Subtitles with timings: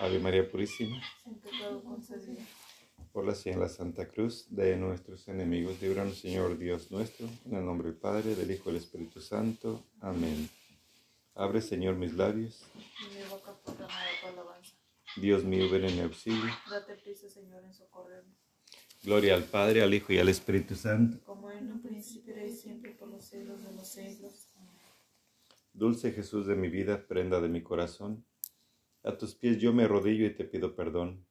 [0.00, 1.00] Ave María Purísima,
[3.12, 7.54] por la señal de la Santa Cruz de nuestros enemigos, líbranos Señor Dios nuestro, en
[7.54, 9.84] el nombre del Padre, del Hijo y del Espíritu Santo.
[10.00, 10.48] Amén.
[11.36, 13.70] Abre Señor mis labios, Y mi boca tu
[14.26, 14.74] alabanza.
[15.16, 16.52] Dios mío, ven en mi auxilio.
[16.68, 18.34] Date prisa, Señor, en socorrerme.
[19.04, 21.24] Gloria al Padre, al Hijo y al Espíritu Santo.
[21.24, 24.48] Como en un principio y siempre por los siglos de los siglos.
[25.72, 28.24] Dulce Jesús de mi vida, prenda de mi corazón,
[29.04, 31.26] a tus pies yo me arrodillo y te pido perdón.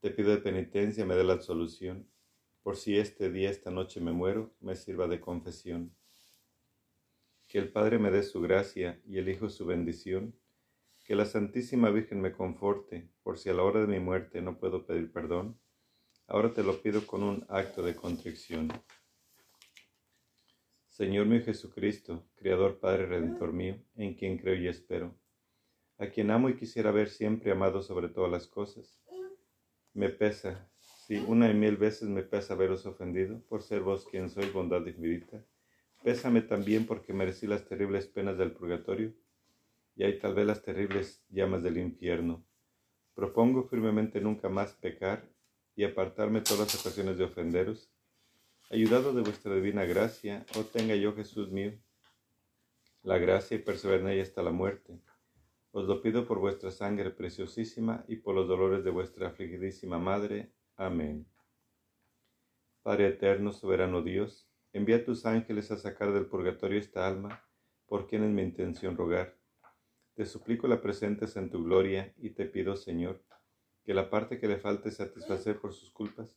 [0.00, 2.10] Te pido de penitencia me dé la absolución,
[2.64, 5.94] por si este día, esta noche me muero, me sirva de confesión.
[7.46, 10.34] Que el Padre me dé su gracia y el Hijo su bendición,
[11.04, 14.58] que la Santísima Virgen me conforte, por si a la hora de mi muerte no
[14.58, 15.60] puedo pedir perdón,
[16.26, 18.68] ahora te lo pido con un acto de contrición.
[20.88, 25.14] Señor mío Jesucristo, Creador Padre Redentor mío, en quien creo y espero,
[25.98, 28.98] a quien amo y quisiera ver siempre amado sobre todas las cosas.
[29.94, 30.68] Me pesa,
[31.06, 34.84] si una y mil veces me pesa haberos ofendido, por ser vos quien sois bondad
[34.84, 35.44] infinita.
[36.02, 39.14] Pésame también porque merecí las terribles penas del purgatorio
[39.96, 42.44] y hay tal vez las terribles llamas del infierno.
[43.14, 45.26] Propongo firmemente nunca más pecar
[45.74, 47.90] y apartarme todas las ocasiones de ofenderos.
[48.70, 51.72] Ayudado de vuestra divina gracia, oh tenga yo, Jesús mío,
[53.02, 54.98] la gracia y perseverar en ella hasta la muerte.
[55.72, 60.52] Os lo pido por vuestra sangre preciosísima y por los dolores de vuestra afligidísima Madre.
[60.76, 61.26] Amén.
[62.82, 67.42] Padre eterno, soberano Dios, envía tus ángeles a sacar del purgatorio esta alma,
[67.86, 69.36] por quien es mi intención rogar.
[70.14, 73.22] Te suplico la presentes en tu gloria y te pido, Señor,
[73.84, 76.36] que la parte que le falte satisfacer por sus culpas,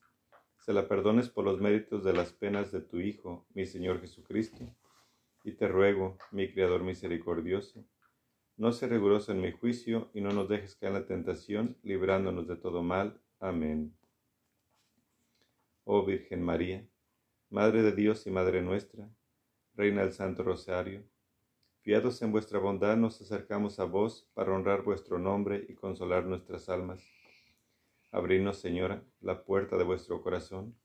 [0.58, 4.76] se la perdones por los méritos de las penas de tu Hijo, mi Señor Jesucristo.
[5.44, 7.86] Y te ruego, mi Creador misericordioso,
[8.60, 12.46] no se riguroso en mi juicio y no nos dejes caer en la tentación, librándonos
[12.46, 13.22] de todo mal.
[13.40, 13.96] Amén.
[15.86, 16.86] Oh Virgen María,
[17.50, 19.10] Madre de Dios y Madre nuestra,
[19.76, 21.06] Reina del Santo Rosario,
[21.84, 26.68] fiados en vuestra bondad nos acercamos a vos para honrar vuestro nombre y consolar nuestras
[26.68, 27.02] almas.
[28.12, 30.76] Abridnos, Señora, la puerta de vuestro corazón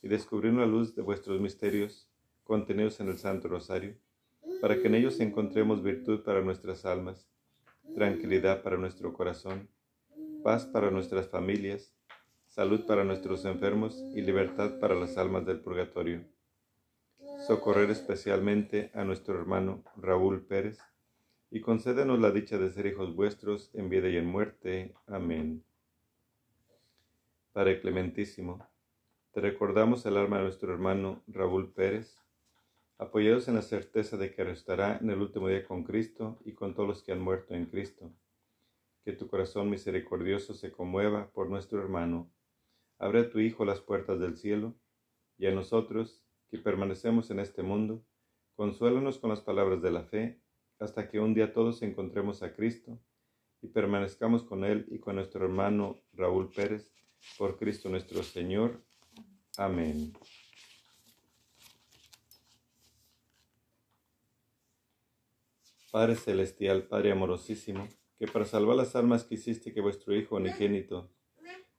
[0.00, 2.08] y descubrirnos la luz de vuestros misterios
[2.44, 3.96] contenidos en el Santo Rosario,
[4.60, 7.28] para que en ellos encontremos virtud para nuestras almas,
[7.94, 9.68] tranquilidad para nuestro corazón,
[10.42, 11.94] paz para nuestras familias,
[12.46, 16.24] salud para nuestros enfermos y libertad para las almas del purgatorio.
[17.46, 20.78] Socorrer especialmente a nuestro hermano Raúl Pérez
[21.50, 24.94] y concédenos la dicha de ser hijos vuestros en vida y en muerte.
[25.06, 25.64] Amén.
[27.52, 28.66] Padre Clementísimo,
[29.32, 32.18] te recordamos el alma de nuestro hermano Raúl Pérez,
[32.98, 36.74] apoyados en la certeza de que restará en el último día con Cristo y con
[36.74, 38.12] todos los que han muerto en Cristo.
[39.04, 42.32] Que tu corazón misericordioso se conmueva por nuestro hermano.
[42.98, 44.74] Abre a tu Hijo las puertas del cielo,
[45.38, 48.04] y a nosotros, que permanecemos en este mundo,
[48.54, 50.40] consuélanos con las palabras de la fe,
[50.78, 52.98] hasta que un día todos encontremos a Cristo
[53.62, 56.92] y permanezcamos con Él y con nuestro hermano Raúl Pérez,
[57.38, 58.82] por Cristo nuestro Señor.
[59.56, 60.12] Amén.
[65.96, 71.10] Padre Celestial, Padre amorosísimo, que para salvar las almas quisiste que vuestro Hijo unigénito,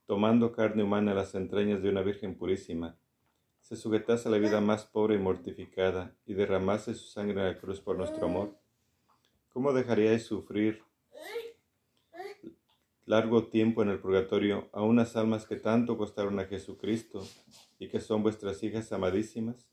[0.06, 2.98] tomando carne humana las entrañas de una Virgen purísima,
[3.60, 7.60] se sujetase a la vida más pobre y mortificada y derramase su sangre en la
[7.60, 8.58] cruz por nuestro amor,
[9.50, 10.82] ¿cómo dejaríais sufrir
[13.06, 17.24] largo tiempo en el purgatorio a unas almas que tanto costaron a Jesucristo
[17.78, 19.68] y que son vuestras hijas amadísimas?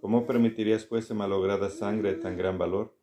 [0.00, 2.95] ¿Cómo permitirías fuese malograda sangre de tan gran valor?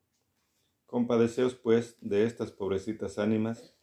[0.93, 3.73] Compadeceos, pues, de estas pobrecitas ánimas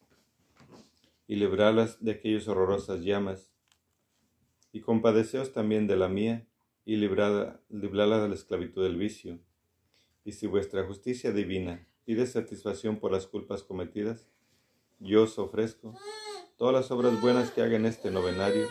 [1.27, 3.51] y librarlas de aquellas horrorosas llamas.
[4.71, 6.47] Y compadeceos también de la mía
[6.85, 9.41] y librada, librarla de la esclavitud del vicio.
[10.25, 14.29] Y si vuestra justicia divina pide satisfacción por las culpas cometidas,
[15.01, 15.99] yo os ofrezco
[16.57, 18.69] todas las obras buenas que haga en este novenario.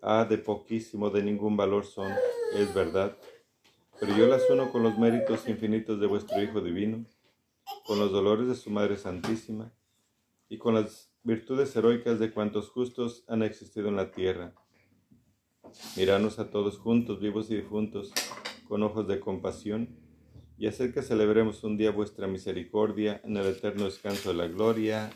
[0.00, 2.10] Ah, de poquísimo, de ningún valor son,
[2.54, 3.14] es verdad,
[4.00, 7.04] pero yo las uno con los méritos infinitos de vuestro Hijo Divino,
[7.84, 9.72] con los dolores de su Madre Santísima
[10.48, 14.54] y con las virtudes heroicas de cuantos justos han existido en la tierra.
[15.96, 18.12] Miranos a todos juntos, vivos y difuntos,
[18.68, 19.96] con ojos de compasión,
[20.58, 25.10] y hacer que celebremos un día vuestra misericordia en el eterno descanso de la gloria.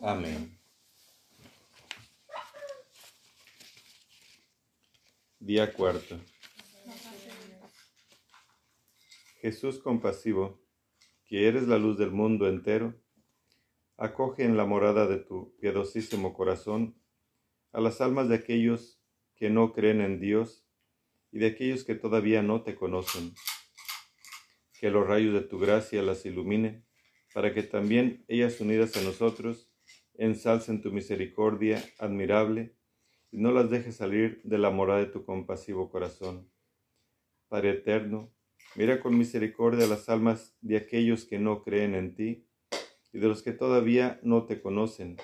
[0.00, 0.58] Amén.
[5.38, 6.16] Día cuarto.
[9.40, 10.58] Jesús compasivo,
[11.26, 12.94] que eres la luz del mundo entero,
[13.98, 17.00] Acoge en la morada de tu piadosísimo corazón
[17.72, 19.00] a las almas de aquellos
[19.36, 20.66] que no creen en Dios
[21.32, 23.32] y de aquellos que todavía no te conocen.
[24.78, 26.84] Que los rayos de tu gracia las iluminen,
[27.32, 29.72] para que también ellas unidas a nosotros
[30.12, 32.76] ensalcen tu misericordia admirable
[33.32, 36.50] y no las dejes salir de la morada de tu compasivo corazón.
[37.48, 38.30] Padre eterno,
[38.76, 42.46] mira con misericordia las almas de aquellos que no creen en ti
[43.12, 45.16] y de los que todavía no te conocen,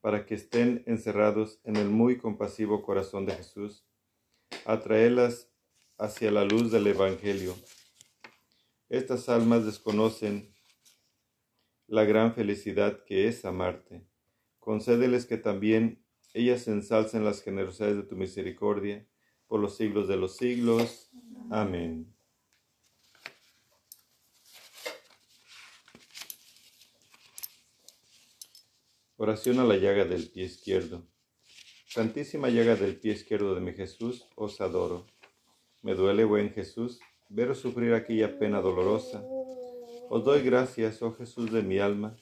[0.00, 3.86] para que estén encerrados en el muy compasivo corazón de Jesús.
[4.66, 5.50] Atraelas
[5.98, 7.54] hacia la luz del Evangelio.
[8.88, 10.54] Estas almas desconocen
[11.86, 14.06] la gran felicidad que es amarte.
[14.58, 16.04] Concédeles que también
[16.34, 19.06] ellas ensalcen las generosidades de tu misericordia
[19.50, 21.10] por los siglos de los siglos.
[21.50, 22.06] Amén.
[29.16, 31.04] Oración a la llaga del pie izquierdo.
[31.88, 35.08] Santísima llaga del pie izquierdo de mi Jesús, os adoro.
[35.82, 39.20] Me duele, buen Jesús, veros sufrir aquella pena dolorosa.
[40.08, 42.16] Os doy gracias, oh Jesús de mi alma,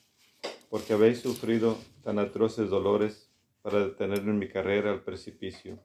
[0.70, 3.30] porque habéis sufrido tan atroces dolores
[3.60, 5.78] para detenerme en mi carrera al precipicio,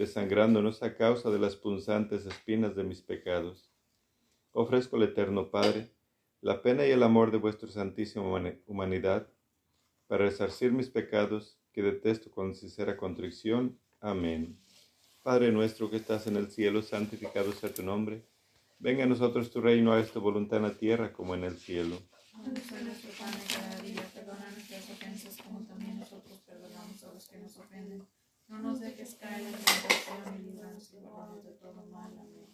[0.00, 3.70] desangrándonos a causa de las punzantes espinas de mis pecados.
[4.52, 5.90] Ofrezco al Eterno Padre
[6.40, 8.24] la pena y el amor de vuestra santísima
[8.66, 9.28] humanidad
[10.06, 13.78] para resarcir mis pecados que detesto con sincera contrición.
[14.00, 14.58] Amén.
[15.22, 18.24] Padre nuestro que estás en el cielo, santificado sea tu nombre.
[18.78, 21.98] Venga a nosotros tu reino, a esta voluntad en la tierra como en el cielo.
[28.80, 32.12] No nos dejes caer en tentación y líbranos de todo mal.
[32.18, 32.46] Amén.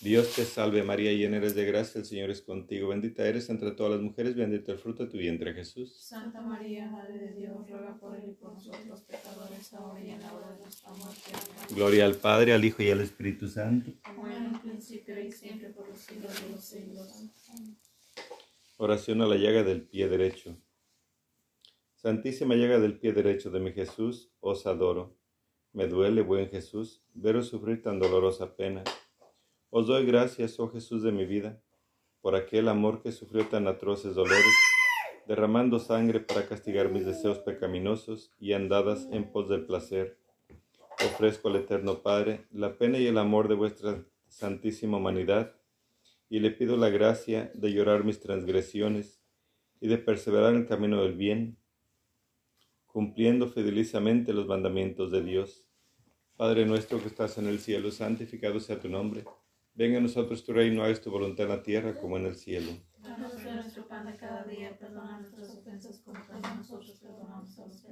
[0.00, 3.70] Dios te salve María, llena eres de gracia, el Señor es contigo, bendita eres entre
[3.72, 5.94] todas las mujeres, bendito el fruto de tu vientre Jesús.
[6.08, 10.20] Santa María, Madre de Dios, ruega por él y por nosotros pecadores, ahora y en
[10.22, 11.30] la hora de nuestra muerte.
[11.34, 11.76] Amén.
[11.76, 13.92] Gloria al Padre, al Hijo y al Espíritu Santo.
[14.02, 17.10] Como en un principio y siempre por los siglos de los siglos.
[18.78, 20.56] Oración a la llaga del pie derecho.
[21.96, 25.23] Santísima llaga del pie derecho de mi Jesús, os adoro.
[25.74, 28.82] Me duele, buen Jesús, veros sufrir tan dolorosa pena
[29.76, 31.60] os doy gracias, oh Jesús de mi vida,
[32.20, 34.54] por aquel amor que sufrió tan atroces dolores,
[35.26, 40.16] derramando sangre para castigar mis deseos pecaminosos y andadas en pos del placer.
[41.04, 45.56] Ofrezco al Eterno Padre la pena y el amor de vuestra santísima humanidad,
[46.30, 49.24] y le pido la gracia de llorar mis transgresiones
[49.80, 51.58] y de perseverar en el camino del bien,
[52.94, 55.66] cumpliendo fidelizamente los mandamientos de Dios.
[56.36, 59.24] Padre nuestro que estás en el cielo, santificado sea tu nombre
[59.74, 62.70] Venga a nosotros tu reino, hagas tu voluntad en la tierra como en el cielo.
[63.02, 67.83] Danos nuestro pan de cada día, perdona nuestras ofensas como también nosotros perdonamos a los.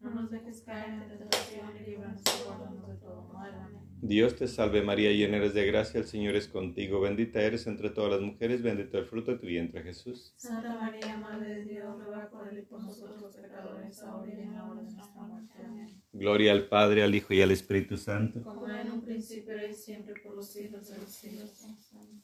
[0.00, 3.52] No nos dejes caer en tentación y líbranos de todo mal.
[3.54, 3.80] Amén.
[4.00, 7.90] Dios te salve María, llena eres de gracia, el Señor es contigo, bendita eres entre
[7.90, 10.32] todas las mujeres, bendito el fruto de tu vientre Jesús.
[10.36, 14.40] Santa María, Madre de Dios, ruega por él y por nosotros los pecadores, ahora y
[14.40, 15.52] en la hora de nuestra muerte.
[15.62, 16.02] Amén.
[16.14, 18.42] Gloria al Padre, al Hijo y al Espíritu Santo.
[18.42, 21.62] Como en un principio y siempre por los siglos de los siglos.
[21.92, 22.22] Amén.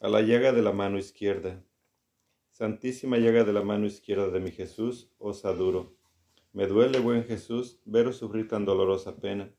[0.00, 1.64] A la llaga de la mano izquierda.
[2.50, 5.96] Santísima llaga de la mano izquierda de mi Jesús, os adoro.
[6.54, 9.50] Me duele, buen Jesús, veros sufrir tan dolorosa pena.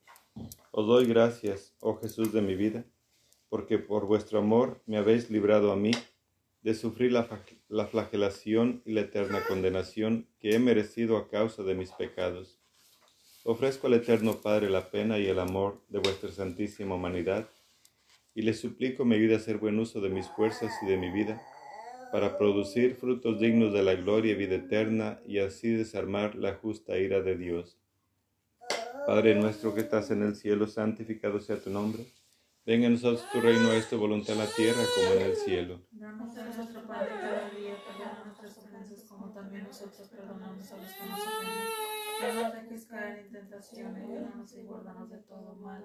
[0.70, 2.86] Os doy gracias, oh Jesús de mi vida,
[3.50, 5.90] porque por vuestro amor me habéis librado a mí
[6.62, 7.28] de sufrir la,
[7.68, 12.60] la, flagelación y la eterna condenación que he merecido a causa de mis pecados.
[13.44, 17.50] Ofrezco al Eterno Padre la pena y el amor de vuestra santísima humanidad,
[18.36, 21.10] y le suplico me ayude a hacer buen uso de mis fuerzas y de mi
[21.10, 21.42] vida
[22.14, 26.96] para producir frutos dignos de la gloria y vida eterna y así desarmar la justa
[26.96, 27.80] ira de Dios.
[29.08, 32.06] Padre nuestro que estás en el cielo, santificado sea tu nombre.
[32.68, 35.82] Venga a nosotros tu reino, es tu voluntad en la tierra como en el cielo.
[35.90, 40.94] Danos nuestro pan de cada día, perdona nuestras ofensas como también nosotros perdonamos a los
[40.94, 42.03] que nos ofenden.
[42.24, 45.84] No nos dejes caer en tentación y líbranos y guárdanos de todo mal.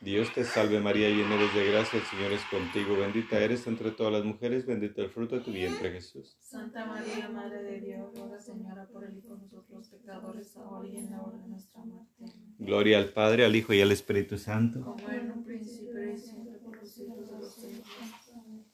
[0.00, 3.90] Dios te salve María, llena eres de gracia, el Señor es contigo, bendita eres entre
[3.90, 6.36] todas las mujeres, bendito el fruto de tu vientre Jesús.
[6.40, 10.96] Santa María, Madre de Dios, ruega Señora por él y por nosotros pecadores, ahora y
[10.96, 12.24] en la hora de nuestra muerte.
[12.58, 14.82] Gloria al Padre, al Hijo y al Espíritu Santo.
[14.84, 17.86] Como en un principio y siempre por los siglos de los siglos.
[18.34, 18.64] Amén.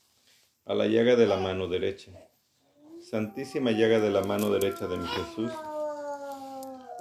[0.66, 2.12] A la llaga de la mano derecha.
[3.00, 5.52] Santísima llaga de la mano derecha de mi Jesús,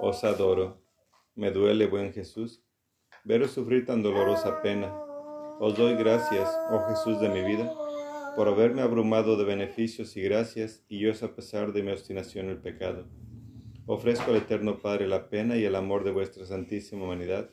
[0.00, 0.82] os adoro.
[1.34, 2.62] Me duele, buen Jesús,
[3.24, 4.94] veros sufrir tan dolorosa pena.
[5.60, 7.72] Os doy gracias, oh Jesús de mi vida,
[8.36, 12.48] por haberme abrumado de beneficios y gracias, y yo es a pesar de mi obstinación
[12.48, 13.06] el pecado.
[13.86, 17.50] Ofrezco al Eterno Padre la pena y el amor de vuestra santísima humanidad,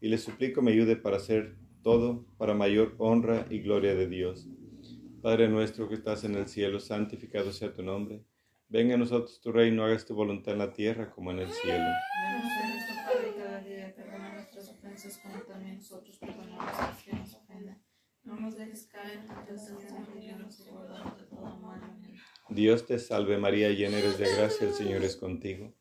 [0.00, 4.48] y le suplico me ayude para hacer todo para mayor honra y gloria de Dios.
[5.20, 8.22] Padre nuestro que estás en el cielo, santificado sea tu nombre.
[8.74, 11.78] Venga a nosotros tu reino, hagas tu voluntad en la tierra como en el cielo.
[11.78, 16.90] Danos hoy nuestro pan de cada día, perdona nuestras ofensas como también nosotros perdonamos a
[16.90, 17.80] los que nos ofenden.
[18.24, 21.80] No nos dejes caer en la tentación y líbranos y guardanos de todo mal.
[21.84, 22.16] Amén.
[22.48, 25.72] Dios te salve María, llena eres de gracia, el Señor es contigo.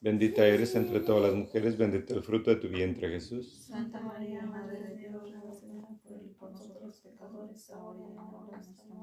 [0.00, 3.68] Bendita eres entre todas las mujeres, bendito el fruto de tu vientre Jesús.
[3.68, 8.66] Santa María, Madre de Dios, ruega por nosotros pecadores, ahora y en la hora de
[8.66, 8.93] nuestra.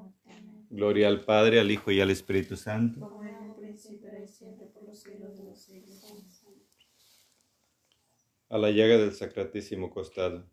[0.72, 3.06] Gloria al Padre, al Hijo y al Espíritu Santo.
[3.14, 6.10] Como en un principio, ahora y siempre, por los siglos de los siglos.
[6.10, 6.66] Amén.
[8.48, 10.50] a la llaga del sacratísimo costado.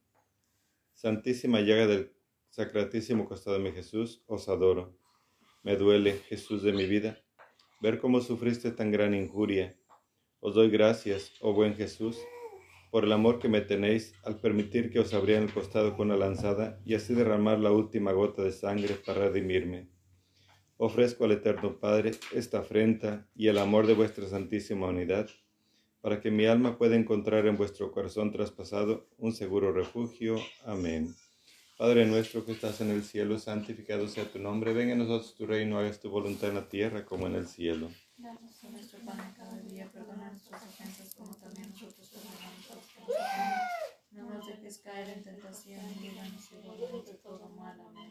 [0.93, 2.13] Santísima llaga del
[2.49, 4.97] sacratísimo costado de mi Jesús, os adoro.
[5.63, 7.19] Me duele, Jesús de mi vida,
[7.81, 9.77] ver cómo sufriste tan gran injuria.
[10.39, 12.19] Os doy gracias, oh buen Jesús,
[12.91, 16.17] por el amor que me tenéis al permitir que os abrieran el costado con una
[16.17, 19.89] lanzada y así derramar la última gota de sangre para redimirme.
[20.81, 25.29] Ofrezco al Eterno Padre esta afrenta y el amor de vuestra santísima unidad
[25.99, 30.37] para que mi alma pueda encontrar en vuestro corazón traspasado un seguro refugio.
[30.63, 31.13] Amén.
[31.77, 35.45] Padre nuestro que estás en el cielo, santificado sea tu nombre, venga a nosotros tu
[35.45, 37.89] reino, hagas tu voluntad en la tierra como en el cielo.
[38.15, 42.79] Danos nuestro pan de cada día, perdona nuestras ofensas como también nosotros perdonamos.
[44.11, 47.77] No nos dejes caer en tentación y líbranos de todo mal.
[47.81, 48.08] Amén.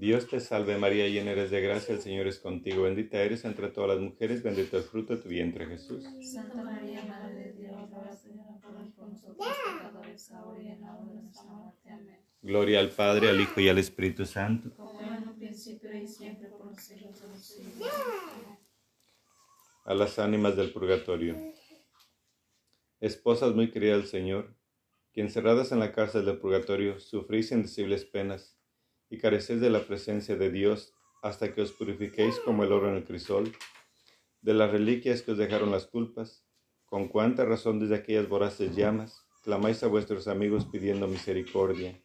[0.00, 3.68] Dios te salve María, llena eres de gracia, el Señor es contigo, bendita eres entre
[3.68, 6.02] todas las mujeres, bendito el fruto de tu vientre Jesús.
[6.22, 8.72] Santa María, Madre de Dios, ruega Señora por
[9.10, 11.90] nosotros pecadores, ahora y en la hora de nuestra muerte.
[11.90, 12.18] Amén.
[12.40, 14.70] Gloria al Padre, al Hijo y al Espíritu Santo.
[14.74, 17.86] Como era en un principio y siempre, por los siglos de los siglos.
[19.84, 21.36] A las ánimas del purgatorio.
[23.00, 24.56] Esposas muy queridas del Señor,
[25.12, 28.56] que encerradas en la cárcel del purgatorio sufrís indecibles penas
[29.10, 32.96] y carecéis de la presencia de Dios hasta que os purifiquéis como el oro en
[32.96, 33.52] el crisol,
[34.40, 36.46] de las reliquias que os dejaron las culpas,
[36.86, 42.00] con cuánta razón desde aquellas voraces llamas clamáis a vuestros amigos pidiendo misericordia.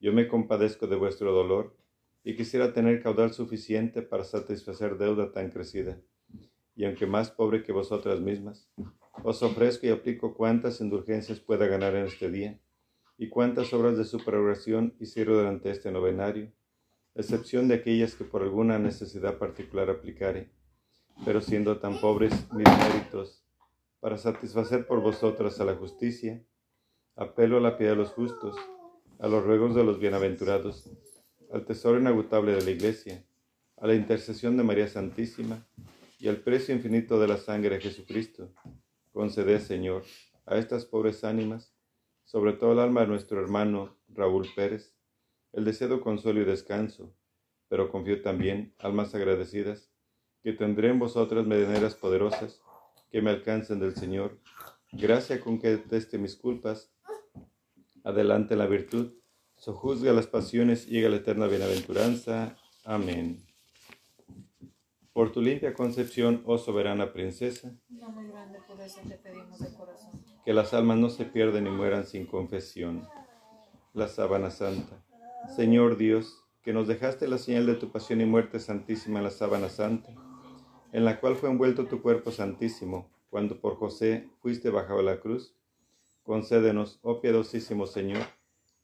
[0.00, 1.76] Yo me compadezco de vuestro dolor
[2.22, 6.00] y quisiera tener caudal suficiente para satisfacer deuda tan crecida.
[6.74, 8.68] Y aunque más pobre que vosotras mismas,
[9.22, 12.60] os ofrezco y aplico cuantas indulgencias pueda ganar en este día,
[13.16, 16.52] y cuantas obras de superoración hicieron durante este novenario,
[17.14, 20.50] excepción de aquellas que por alguna necesidad particular aplicare,
[21.24, 23.44] pero siendo tan pobres mis méritos,
[24.00, 26.44] para satisfacer por vosotras a la justicia,
[27.16, 28.56] apelo a la piedad de los justos,
[29.18, 30.90] a los ruegos de los bienaventurados,
[31.52, 33.24] al tesoro inagotable de la Iglesia,
[33.76, 35.64] a la intercesión de María Santísima,
[36.18, 38.50] y al precio infinito de la sangre de Jesucristo.
[39.12, 40.04] Conceded, Señor,
[40.46, 41.73] a estas pobres ánimas,
[42.24, 44.94] sobre todo el alma de nuestro hermano Raúl Pérez,
[45.52, 47.14] el deseado consuelo y descanso,
[47.68, 49.90] pero confío también, almas agradecidas,
[50.42, 52.60] que tendré en vosotras medianeras poderosas
[53.10, 54.38] que me alcancen del Señor,
[54.92, 56.92] gracia con que deteste mis culpas,
[58.02, 59.14] adelante la virtud,
[59.56, 62.56] sojuzga las pasiones y llega la eterna bienaventuranza.
[62.84, 63.46] Amén.
[65.12, 67.78] Por tu limpia concepción, oh soberana princesa,
[70.44, 73.08] Que las almas no se pierdan ni mueran sin confesión.
[73.92, 75.02] La sábana santa.
[75.54, 79.30] Señor Dios, que nos dejaste la señal de tu pasión y muerte santísima en la
[79.30, 80.14] sábana santa,
[80.92, 85.20] en la cual fue envuelto tu cuerpo santísimo, cuando por José fuiste bajado a la
[85.20, 85.54] cruz,
[86.22, 88.22] concédenos, oh piadosísimo Señor,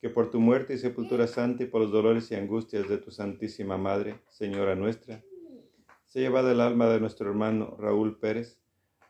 [0.01, 3.11] que por tu muerte y sepultura santa y por los dolores y angustias de tu
[3.11, 5.23] Santísima Madre, Señora nuestra,
[6.05, 8.59] se llevada el alma de nuestro hermano Raúl Pérez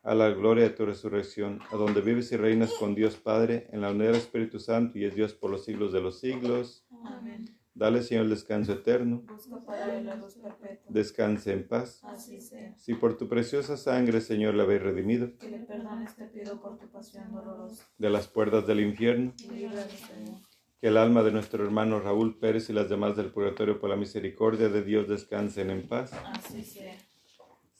[0.03, 3.81] a la gloria de tu resurrección, a donde vives y reinas con Dios Padre, en
[3.83, 6.87] la unidad del Espíritu Santo y es Dios por los siglos de los siglos.
[7.05, 7.45] Amén.
[7.73, 9.23] Dale, Señor, el descanso eterno.
[9.27, 10.85] Busca para él la luz perpetua.
[10.89, 12.03] Descanse en paz.
[12.05, 12.77] Así sea.
[12.77, 16.79] Si por tu preciosa sangre, Señor, le habéis redimido Que le perdones te pido por
[16.79, 17.87] tu pasión dolorosa.
[17.97, 20.41] de las puertas del infierno, Y líbranos, Señor.
[20.81, 23.97] que el alma de nuestro hermano Raúl Pérez y las demás del purgatorio por la
[23.97, 26.13] misericordia de Dios descansen en paz.
[26.13, 26.95] Así sea.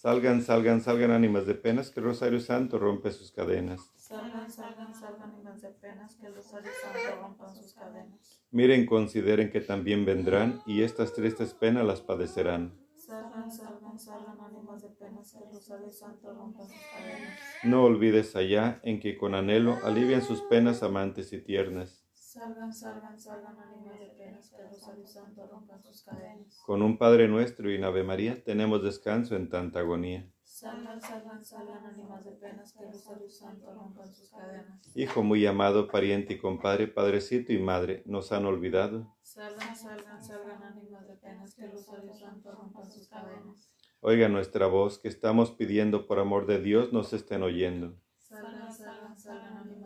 [0.03, 3.81] Salgan, salgan, salgan ánimas de penas, que el Rosario Santo rompe sus cadenas.
[3.99, 8.41] Salgan, salgan, salgan y de penas, que el Rosario Santo rompan sus cadenas.
[8.51, 12.81] Miren, consideren que también vendrán y estas tristes penas las padecerán.
[12.97, 17.39] Salgan, salgan, salgan ánimas de penas, que el Rosario Santo rompan sus cadenas.
[17.63, 22.10] No olvides allá en que con anhelo alivian sus penas amantes y tiernas.
[22.41, 26.59] Salgan, salgan, salgan ánimas de penas, que Rosario Santo rompan sus cadenas.
[26.63, 30.27] Con un Padre nuestro y una Ave María tenemos descanso en tanta agonía.
[30.43, 34.81] Salgan, salgan, salgan ánimas de penas, que Rosario Santo rompan sus cadenas.
[34.95, 39.15] Hijo muy amado, pariente y compadre, padrecito y madre, nos han olvidado.
[39.23, 43.69] Salgan, salgan, salgan ánimas de penas, que Rosario Santo rompan sus cadenas.
[44.01, 48.01] Oiga nuestra voz que estamos pidiendo por amor de Dios nos estén oyendo.
[48.19, 49.80] Salgan, salgan, salgan ánimas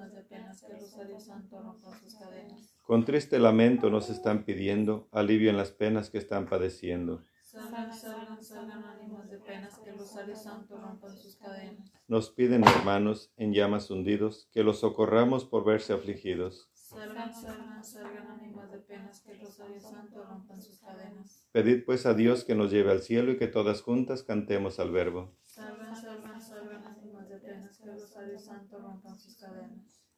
[2.82, 7.24] Con triste lamento nos están pidiendo alivio en las penas que están padeciendo.
[7.42, 11.90] Salgan, salgan, salgan ánimas de penas, que el Rosario Santo rompan sus cadenas.
[12.06, 16.70] Nos piden hermanos en llamas hundidos que los socorramos por verse afligidos.
[16.76, 21.46] Salgan, salgan, salgan ánimas de penas, que el Rosario Santo rompan sus cadenas.
[21.52, 24.90] Pedid pues a Dios que nos lleve al cielo y que todas juntas cantemos al
[24.92, 25.34] verbo.
[25.46, 29.73] Salgan, salgan, salgan ánimas de penas, que el Rosario Santo rompan sus cadenas.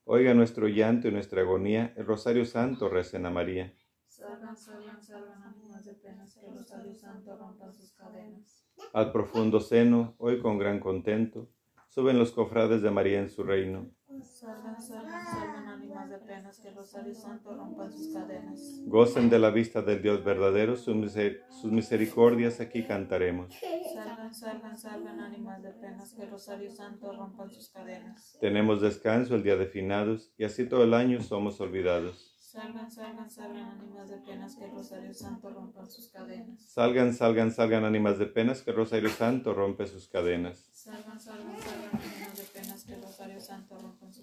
[0.08, 3.74] Oiga nuestro llanto y nuestra agonía, el Rosario Santo recen a María.
[4.06, 8.64] Salgan, salgan, salgan ánimas de penas, que el Rosario Santo rompan sus cadenas.
[8.94, 11.50] Al profundo seno, hoy con gran contento,
[11.88, 13.90] suben los cofrades de María en su reino.
[14.38, 18.82] Salgan, salgan, salgan ánimas de penas, que el Rosario Santo rompan sus cadenas.
[18.84, 23.54] Gocen de la vista del Dios verdadero, sus, miser- sus misericordias aquí cantaremos.
[23.92, 28.36] Salgan, salgan, salgan ánimas de penas, que el Rosario Santo rompan sus cadenas.
[28.38, 32.34] Tenemos descanso el día de finados y así todo el año somos olvidados.
[32.38, 36.60] Salgan, salgan, salgan ánimas de penas, que el Rosario Santo rompan sus cadenas.
[36.62, 40.58] Salgan, salgan, salgan ánimas de penas, que el Rosario Santo rompe sus cadenas.
[40.74, 44.15] Salgan, salgan, salgan ánimas de penas, que el Rosario Santo rompan sus cadenas.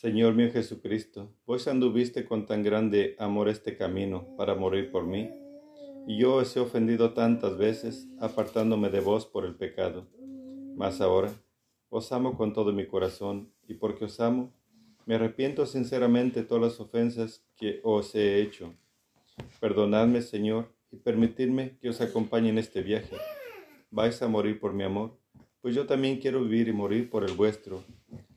[0.00, 5.28] Señor mío Jesucristo, vos anduviste con tan grande amor este camino para morir por mí,
[6.06, 10.08] y yo os he ofendido tantas veces, apartándome de vos por el pecado.
[10.74, 11.30] Mas ahora
[11.90, 14.54] os amo con todo mi corazón, y porque os amo,
[15.04, 18.74] me arrepiento sinceramente todas las ofensas que os he hecho.
[19.60, 23.16] Perdonadme, Señor, y permitidme que os acompañe en este viaje.
[23.90, 25.18] Vais a morir por mi amor,
[25.60, 27.84] pues yo también quiero vivir y morir por el vuestro.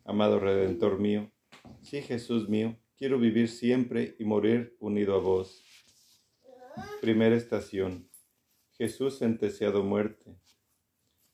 [0.06, 1.32] Amado Redentor mío,
[1.82, 5.63] sí Jesús mío, quiero vivir siempre y morir unido a vos.
[7.02, 8.10] Primera estación.
[8.78, 10.36] Jesús sentenciado muerte.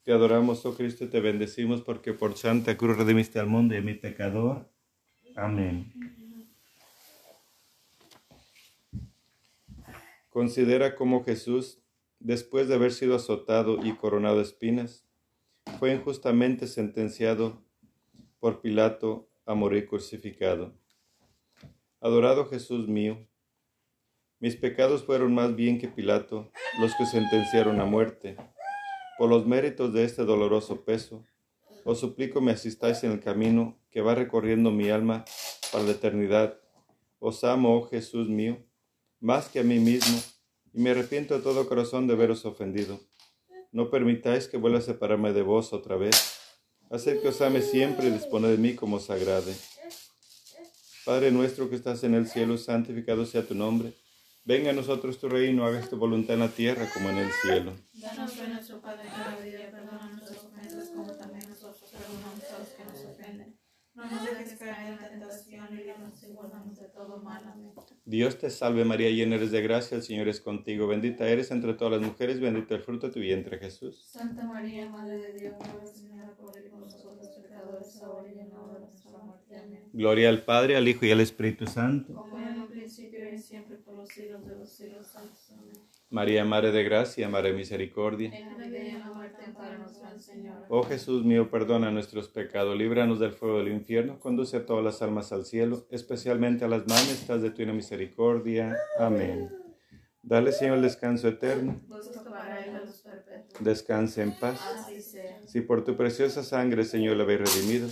[0.04, 3.82] Te adoramos, oh Cristo, y te bendecimos porque por Santa Cruz redimiste al mundo y
[3.82, 4.70] mi pecador.
[5.36, 5.94] Amén.
[10.30, 11.82] Considera cómo Jesús,
[12.20, 15.06] después de haber sido azotado y coronado de espinas,
[15.80, 17.64] fue injustamente sentenciado
[18.40, 20.74] por Pilato a morir crucificado.
[22.00, 23.28] Adorado Jesús mío,
[24.40, 28.38] mis pecados fueron más bien que Pilato los que sentenciaron a muerte.
[29.18, 31.26] Por los méritos de este doloroso peso,
[31.84, 35.26] os suplico me asistáis en el camino que va recorriendo mi alma
[35.72, 36.60] para la eternidad.
[37.20, 38.64] Os amo, oh Jesús mío,
[39.20, 40.22] más que a mí mismo,
[40.74, 43.00] y me arrepiento de todo corazón de haberos ofendido.
[43.72, 46.40] No permitáis que vuelva a separarme de vos otra vez.
[46.90, 49.56] Haced que os ame siempre y disponed de mí como os agrade.
[51.06, 53.94] Padre nuestro que estás en el cielo, santificado sea tu nombre.
[54.46, 57.74] Venga a nosotros tu reino, hagas tu voluntad en la tierra como en el cielo
[60.20, 63.60] nuestras ofensas como también nosotros perdonamos a los que nos ofenden.
[64.00, 67.44] No nos dejes caer en la tentación y líbranos y guárdanos de todo mal.
[67.46, 67.74] Amén.
[68.06, 70.88] Dios te salve María, llena eres de gracia, el Señor es contigo.
[70.88, 74.02] Bendita eres entre todas las mujeres, bendito el fruto de tu vientre Jesús.
[74.10, 75.54] Santa María, Madre de Dios,
[76.80, 79.58] nosotros pecadores, ahora y en la hora de nuestra muerte.
[79.58, 79.90] Amén.
[79.92, 82.14] Gloria al Padre, al Hijo y al Espíritu Santo.
[82.14, 85.08] Como en un principio y siempre por los siglos de los siglos.
[85.08, 85.52] Santos.
[85.52, 85.89] Amén.
[86.10, 88.32] María, Madre de Gracia, Madre de Misericordia.
[88.32, 89.00] La la.
[90.68, 95.02] Oh Jesús mío, perdona nuestros pecados, líbranos del fuego del infierno, conduce a todas las
[95.02, 98.76] almas al cielo, especialmente a las más necesitadas de tu misericordia.
[99.00, 99.50] Amén.
[100.22, 101.80] Dale, Señor, el descanso eterno.
[103.60, 104.60] Descanse en paz.
[105.46, 107.90] Si por tu preciosa sangre, Señor, le habéis redimido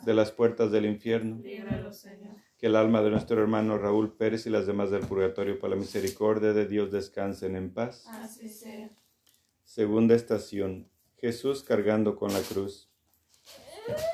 [0.00, 2.37] de las puertas del infierno, Líbralo, Señor.
[2.58, 5.76] Que el alma de nuestro hermano Raúl Pérez y las demás del purgatorio, por la
[5.76, 8.04] misericordia de Dios, descansen en paz.
[8.08, 8.90] Así sea.
[9.64, 10.88] Segunda estación.
[11.18, 12.90] Jesús cargando con la cruz.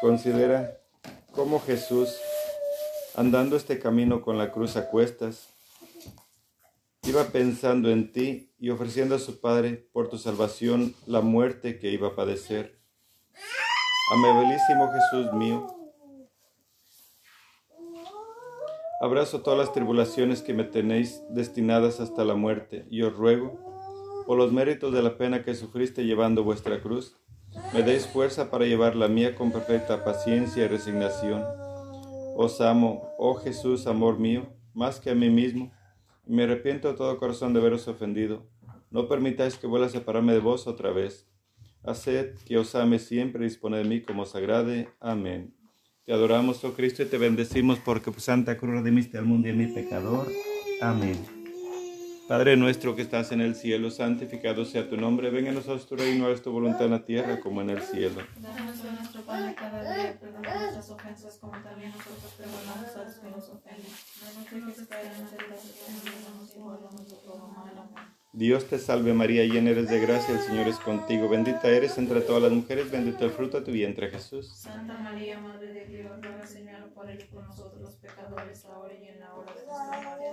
[0.00, 0.78] Considera
[1.32, 2.16] cómo Jesús,
[3.14, 5.48] andando este camino con la cruz a cuestas,
[7.04, 11.90] iba pensando en ti y ofreciendo a su Padre por tu salvación la muerte que
[11.90, 12.78] iba a padecer.
[14.12, 15.83] Amabilísimo Jesús mío,
[19.04, 23.58] abrazo todas las tribulaciones que me tenéis destinadas hasta la muerte y os ruego
[24.26, 27.18] por los méritos de la pena que sufriste llevando vuestra cruz,
[27.74, 31.44] me deis fuerza para llevar la mía con perfecta paciencia y resignación.
[32.34, 35.70] Os amo, oh Jesús, amor mío, más que a mí mismo,
[36.26, 38.46] y me arrepiento de todo corazón de haberos ofendido.
[38.90, 41.28] No permitáis que vuelva a separarme de vos otra vez.
[41.82, 44.88] Haced que os ame siempre y dispone de mí como os agrade.
[44.98, 45.54] Amén.
[46.06, 49.52] Te adoramos, oh Cristo, y te bendecimos porque por Santa Cruz redimiste al mundo y
[49.52, 50.30] a mi pecador.
[50.82, 51.16] Amén.
[52.28, 55.30] Padre nuestro que estás en el cielo, santificado sea tu nombre.
[55.30, 58.20] Venga a nosotros tu reino, es tu voluntad en la tierra como en el cielo.
[58.38, 63.14] Danos hoy nuestro pan cada día, perdona nuestras ofensas como también nosotros perdonamos a los
[63.16, 63.92] que nos ofenden.
[64.20, 67.72] No nos dejes caer en la tentación y líbranos de todo mal.
[67.78, 68.23] Amén.
[68.36, 71.28] Dios te salve María, llena eres de gracia, el Señor es contigo.
[71.28, 74.52] Bendita eres entre todas las mujeres, bendito el fruto de tu vientre Jesús.
[74.52, 79.06] Santa María, Madre de Dios, ruega Señor por él por nosotros los pecadores, ahora y
[79.06, 80.24] en la hora de nuestra muerte.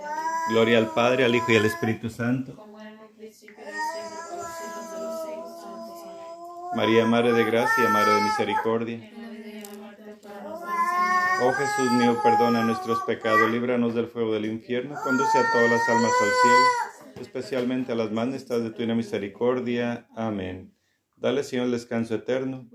[0.50, 2.56] Gloria al Padre, al Hijo y al Espíritu Santo.
[2.56, 5.62] Como en un principio y siempre por los siglos de los siglos.
[5.62, 6.02] Santos.
[6.04, 6.76] Amén.
[6.76, 9.10] María, Madre de gracia, Madre de misericordia.
[11.44, 15.88] Oh Jesús mío, perdona nuestros pecados, líbranos del fuego del infierno, conduce a todas las
[15.88, 16.66] almas al cielo,
[17.22, 20.10] especialmente a las más necesitadas de tu misericordia.
[20.14, 20.76] Amén.
[21.16, 22.70] Dale, Señor, el descanso eterno.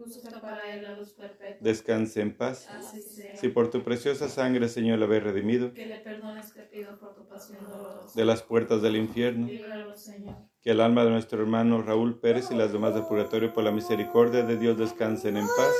[1.60, 2.73] Descanse en paz.
[3.33, 7.13] Si por tu preciosa sangre, Señor, le habéis redimido Que le perdones te pido por
[7.15, 8.13] tu pasión dolorosa.
[8.13, 9.60] de las puertas del infierno,
[10.62, 13.71] que el alma de nuestro hermano Raúl Pérez y las demás del purgatorio, por la
[13.71, 15.75] misericordia de Dios, descansen en paz.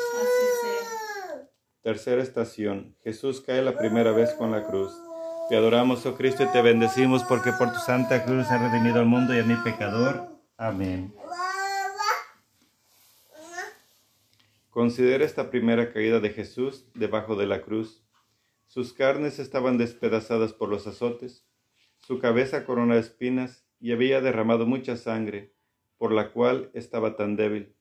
[1.82, 2.96] Tercera estación.
[3.04, 5.07] Jesús cae la primera vez con la cruz.
[5.50, 9.06] Te adoramos, oh Cristo, y te bendecimos porque por tu santa cruz has redimido al
[9.06, 10.28] mundo y a mi pecador.
[10.58, 11.14] Amén.
[14.70, 18.04] Considera esta primera caída de Jesús debajo de la cruz.
[18.66, 21.48] Sus carnes estaban despedazadas por los azotes,
[21.98, 25.54] su cabeza corona de espinas y había derramado mucha sangre,
[25.98, 27.74] por la cual estaba tan débil,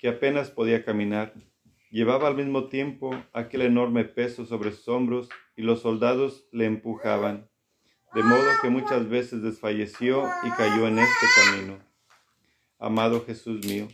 [0.00, 1.32] que apenas podía caminar.
[1.94, 7.48] Llevaba al mismo tiempo aquel enorme peso sobre sus hombros y los soldados le empujaban,
[8.12, 11.78] de modo que muchas veces desfalleció y cayó en este camino.
[12.80, 13.86] Amado Jesús mío,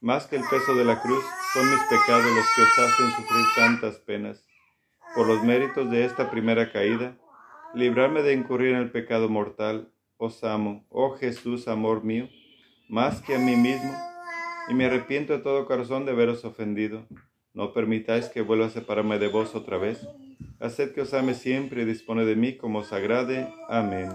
[0.00, 3.44] más que el peso de la cruz, son mis pecados los que os hacen sufrir
[3.56, 4.46] tantas penas.
[5.16, 7.18] Por los méritos de esta primera caída,
[7.74, 12.28] librarme de incurrir en el pecado mortal, os amo, oh Jesús, amor mío,
[12.88, 13.92] más que a mí mismo,
[14.68, 17.08] y me arrepiento de todo corazón de haberos ofendido.
[17.52, 20.06] No permitáis que vuelva a separarme de vos otra vez.
[20.60, 23.52] Haced que os ame siempre y dispone de mí como os agrade.
[23.68, 24.10] Amén.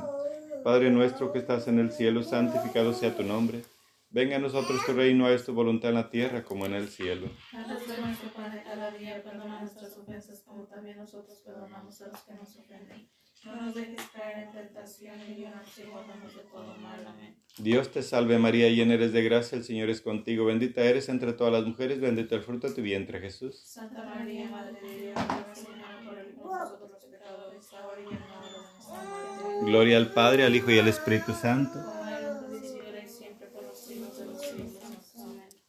[0.63, 3.61] Padre nuestro que estás en el cielo, santificado sea tu nombre.
[4.09, 7.27] Venga a nosotros tu reino, es tu voluntad en la tierra como en el cielo.
[7.51, 13.09] Nuestro cada día, perdona nuestras ofensas como también nosotros perdonamos a los que nos ofenden.
[13.45, 17.05] No nos dejes caer en tentación y líbranos y guárdanos de todo mal.
[17.05, 17.35] Amén.
[17.57, 20.45] Dios te salve María, llena eres de gracia, el Señor es contigo.
[20.45, 23.61] Bendita eres entre todas las mujeres, bendito el fruto de tu vientre Jesús.
[23.63, 28.01] Santa María, Madre de Dios, ruega Señor por él y por nosotros los pecadores, ahora
[28.01, 29.65] y en la hora de nuestra muerte.
[29.65, 31.79] Gloria al Padre, al Hijo y al Espíritu Santo.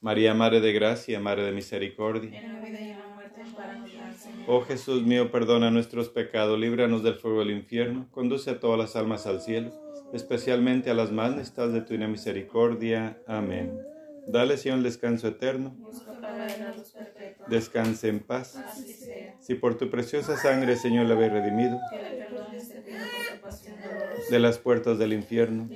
[0.00, 2.40] María, Madre de gracia, Madre de misericordia.
[2.40, 2.80] En la vida
[4.48, 8.94] Oh Jesús mío, perdona nuestros pecados, líbranos del fuego del infierno, conduce a todas las
[8.94, 9.72] almas al cielo,
[10.12, 13.18] especialmente a las más necesitadas de tu divina misericordia.
[13.26, 13.80] Amén.
[14.26, 15.74] Dale, Señor, descanso eterno.
[16.22, 16.74] La.
[17.48, 18.56] Descanse en paz.
[19.40, 21.78] Si por tu preciosa sangre, Señor, le habéis redimido
[24.30, 25.68] de las puertas del infierno,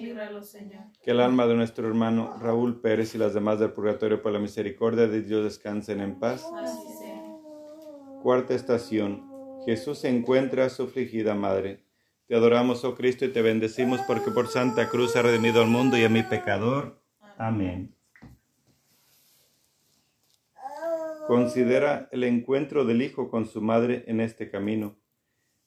[1.03, 4.39] que el alma de nuestro hermano Raúl Pérez y las demás del purgatorio por la
[4.39, 6.45] misericordia de Dios descansen en paz.
[8.23, 9.25] Cuarta estación.
[9.65, 11.85] Jesús encuentra a su afligida madre.
[12.27, 15.97] Te adoramos, oh Cristo, y te bendecimos porque por Santa Cruz ha redimido al mundo
[15.97, 17.03] y a mi pecador.
[17.39, 17.95] Amén.
[21.27, 24.99] Considera el encuentro del Hijo con su madre en este camino.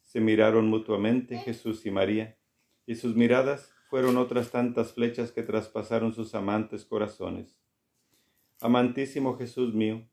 [0.04, 2.38] Se miraron mutuamente Jesús y María,
[2.86, 7.58] y sus miradas fueron otras tantas flechas que traspasaron sus amantes corazones.
[8.62, 10.08] Amantísimo Jesús mío,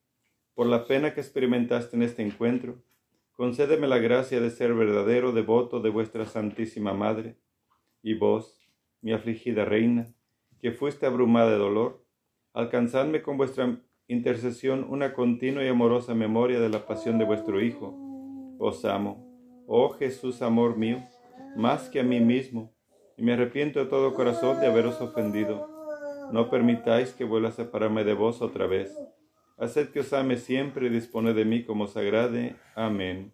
[0.54, 2.82] por la pena que experimentaste en este encuentro,
[3.32, 7.36] concédeme la gracia de ser verdadero devoto de vuestra Santísima Madre,
[8.02, 8.60] y vos,
[9.00, 10.12] mi afligida reina,
[10.60, 12.04] que fuiste abrumada de dolor,
[12.52, 17.96] alcanzadme con vuestra intercesión una continua y amorosa memoria de la pasión de vuestro Hijo.
[18.58, 21.02] Os amo, oh Jesús, amor mío,
[21.56, 22.74] más que a mí mismo,
[23.16, 25.68] y me arrepiento de todo corazón de haberos ofendido.
[26.32, 28.94] No permitáis que vuelva a separarme de vos otra vez.
[29.61, 32.57] Haced que os ame siempre y dispone de mí como os agrade.
[32.75, 33.31] Amén.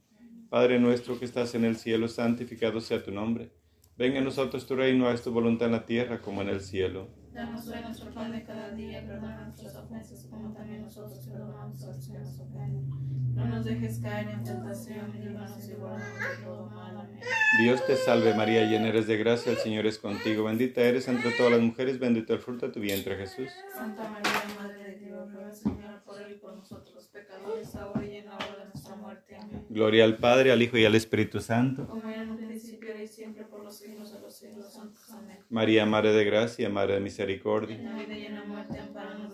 [0.50, 3.52] Padre nuestro que estás en el cielo, santificado sea tu nombre.
[3.96, 7.06] Venga a nosotros tu reino, haz tu voluntad en la tierra como en el cielo.
[7.36, 11.88] Danos hoy nuestro pan de cada día, perdona nuestras ofensas como también nosotros perdonamos a
[11.88, 12.88] los que nos ofenden.
[13.34, 16.96] No nos dejes caer en tentación líbranos y guárdanos de todo mal.
[16.96, 17.20] Amén.
[17.60, 20.44] Dios te salve María, llena eres de gracia, el Señor es contigo.
[20.44, 23.50] Bendita eres entre todas las mujeres, bendito el fruto de tu vientre Jesús.
[23.74, 28.06] Santa María, Madre de Dios, ruega Señora por él y por nosotros los pecadores, ahora
[28.06, 29.36] y en la hora de nuestra muerte.
[29.36, 29.66] Amén.
[29.68, 31.86] Gloria al Padre, al Hijo y al Espíritu Santo.
[31.86, 35.02] Como era en un principio, ahora y siempre, por los siglos de los siglos santos.
[35.10, 35.35] Amén.
[35.48, 37.76] María, Madre de gracia, Madre de misericordia.
[37.76, 38.78] En la vida y en la muerte,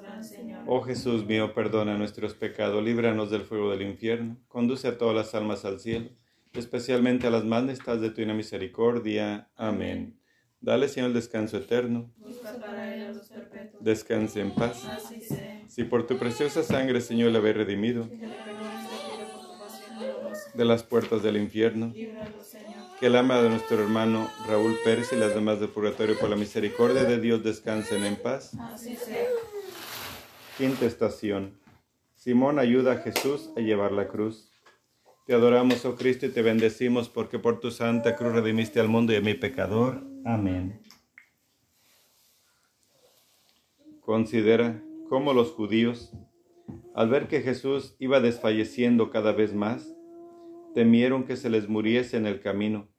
[0.03, 0.62] Gran Señor.
[0.66, 5.35] Oh Jesús mío, perdona nuestros pecados, líbranos del fuego del infierno, conduce a todas las
[5.35, 6.11] almas al cielo,
[6.53, 9.51] especialmente a las más necesitadas de tu misericordia.
[9.57, 10.18] Amén.
[10.61, 12.12] Dale, Señor, el descanso eterno.
[12.16, 13.83] Busca para perpetuos.
[13.83, 14.85] Descanse en paz.
[14.85, 15.68] Así sea.
[15.68, 18.09] Si por tu preciosa sangre, Señor, le habéis redimido
[20.55, 22.81] de las puertas del infierno, Líbralo, Señor.
[23.02, 26.36] Que el alma de nuestro hermano Raúl Pérez y las demás del purgatorio por la
[26.36, 28.56] misericordia de Dios descansen en paz.
[28.60, 29.26] Así sea.
[30.56, 31.58] Quinta estación.
[32.14, 34.52] Simón ayuda a Jesús a llevar la cruz.
[35.26, 39.12] Te adoramos, oh Cristo, y te bendecimos porque por tu santa cruz redimiste al mundo
[39.12, 40.04] y a mi pecador.
[40.24, 40.80] Amén.
[43.98, 46.12] Considera cómo los judíos,
[46.94, 49.92] al ver que Jesús iba desfalleciendo cada vez más,
[50.72, 52.91] temieron que se les muriese en el camino,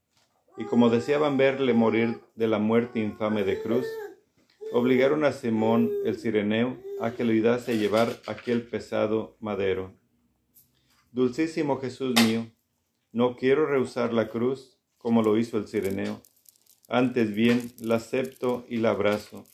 [0.57, 3.85] y como deseaban verle morir de la muerte infame de cruz,
[4.71, 9.93] obligaron a Simón el cireneo a que le ayudase a llevar aquel pesado madero.
[11.11, 12.47] Dulcísimo Jesús mío,
[13.11, 16.21] no quiero rehusar la cruz como lo hizo el cireneo,
[16.87, 19.45] antes bien la acepto y la abrazo.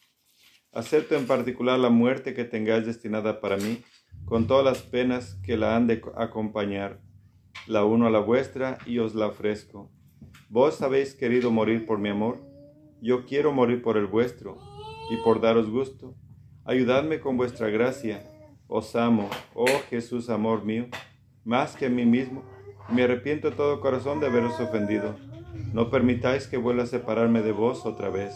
[0.71, 3.83] Acepto en particular la muerte que tengáis destinada para mí,
[4.25, 7.01] con todas las penas que la han de acompañar.
[7.67, 9.91] La uno a la vuestra y os la ofrezco.
[10.49, 12.37] Vos habéis querido morir por mi amor,
[13.01, 14.57] yo quiero morir por el vuestro,
[15.11, 16.15] y por daros gusto.
[16.65, 18.23] Ayudadme con vuestra gracia.
[18.67, 20.87] Os amo, oh Jesús, amor mío,
[21.43, 22.43] más que a mí mismo.
[22.89, 25.15] Me arrepiento de todo corazón de haberos ofendido.
[25.73, 28.35] No permitáis que vuelva a separarme de vos otra vez.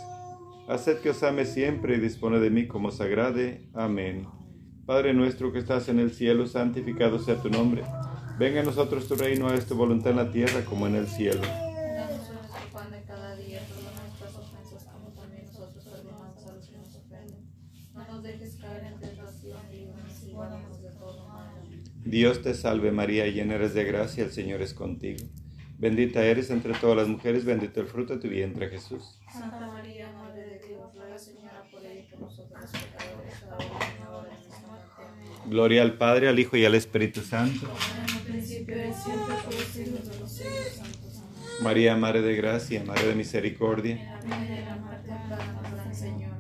[0.68, 3.70] Haced que os ame siempre y dispone de mí como sagrade.
[3.74, 4.28] Amén.
[4.86, 7.84] Padre nuestro que estás en el cielo, santificado sea tu nombre.
[8.38, 11.42] Venga a nosotros tu reino, haz tu voluntad en la tierra como en el cielo.
[11.42, 16.54] Danos hoy nuestro pan de cada día, perdona nuestras ofensas como también nosotros perdonamos a
[16.54, 17.50] los que nos ofenden.
[17.94, 21.50] No nos dejes caer en tentación y líbranos y guárdanos de todo mal.
[21.62, 21.84] Amén.
[22.14, 25.26] Dios te salve María, llena eres de gracia, el Señor es contigo.
[25.80, 29.18] Bendita eres entre todas las mujeres, bendito el fruto de tu vientre Jesús.
[29.32, 33.66] Santa María, Madre de Dios, ruega Señora por ella y por nosotros los pecadores, ahora
[33.66, 34.92] y en la hora de nuestra muerte.
[34.96, 35.50] Amén.
[35.50, 37.68] Gloria al Padre, al Hijo y al Espíritu Santo.
[37.68, 41.18] Como en un principio y siempre por los siglos de los siglos santos.
[41.18, 41.64] Amén.
[41.64, 44.20] María, Madre de Gracia, Madre de Misericordia.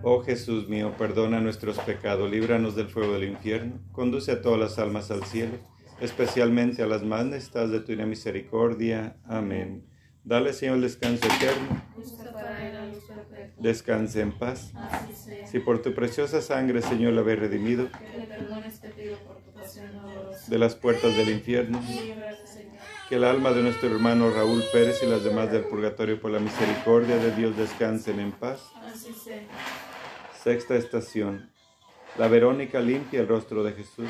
[0.05, 4.77] Oh Jesús mío, perdona nuestros pecados, líbranos del fuego del infierno, conduce a todas las
[4.77, 5.53] almas al cielo,
[6.01, 9.15] especialmente a las más necesitadas de tu misericordia.
[9.23, 9.85] Amén.
[10.25, 11.81] Dale, Señor, el descanso eterno,
[13.57, 14.73] descanse en paz.
[15.49, 17.87] Si por tu preciosa sangre, Señor, la habéis redimido
[20.47, 21.81] de las puertas del infierno,
[23.07, 26.39] que el alma de nuestro hermano Raúl Pérez y las demás del purgatorio por la
[26.39, 28.59] misericordia de Dios descansen en paz.
[28.85, 29.43] Así sea.
[30.43, 31.49] Sexta estación.
[32.17, 34.09] La Verónica limpia el rostro de Jesús.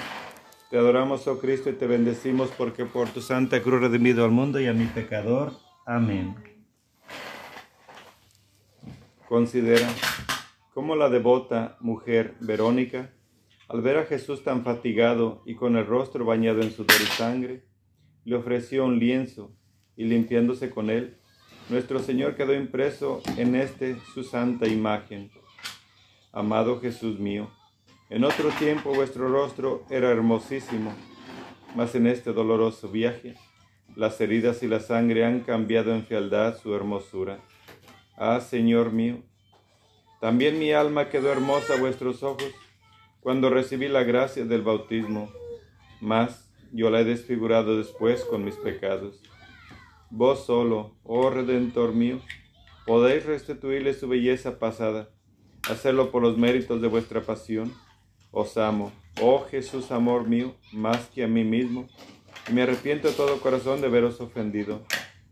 [0.72, 4.60] Te adoramos, oh Cristo, y te bendecimos porque por tu santa cruz redimido al mundo
[4.60, 5.54] y a mi pecador.
[5.86, 6.34] Amén.
[9.30, 9.88] Considera
[10.74, 13.13] cómo la devota mujer Verónica,
[13.67, 17.63] al ver a Jesús tan fatigado y con el rostro bañado en sudor y sangre,
[18.26, 19.56] le ofreció un lienzo
[19.96, 21.19] y limpiándose con él,
[21.69, 25.30] nuestro Señor quedó impreso en este su santa imagen.
[26.36, 27.52] Amado Jesús mío,
[28.10, 30.91] en otro tiempo vuestro rostro era hermosísimo,
[31.76, 33.36] mas en este doloroso viaje
[33.96, 37.38] las heridas y la sangre han cambiado en fealdad su hermosura.
[38.17, 39.22] Ah, Señor mío,
[40.22, 42.52] también mi alma quedó hermosa a vuestros ojos
[43.19, 45.32] cuando recibí la gracia del bautismo,
[46.02, 49.22] mas yo la he desfigurado después con mis pecados.
[50.10, 52.19] Vos solo, oh Redentor mío,
[52.88, 55.12] podéis restituirle su belleza pasada,
[55.69, 57.73] hacerlo por los méritos de vuestra pasión.
[58.32, 61.88] Os amo, oh Jesús, amor mío, más que a mí mismo,
[62.49, 64.84] y me arrepiento de todo corazón de veros ofendido.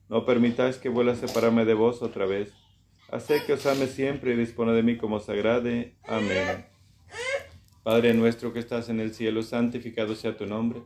[0.07, 2.53] No permitáis que vuelva a separarme de vos otra vez.
[3.11, 5.95] Haced que os ame siempre y dispone de mí como sagrade.
[6.07, 6.65] Amén.
[7.83, 10.81] Padre nuestro que estás en el cielo, santificado sea tu nombre.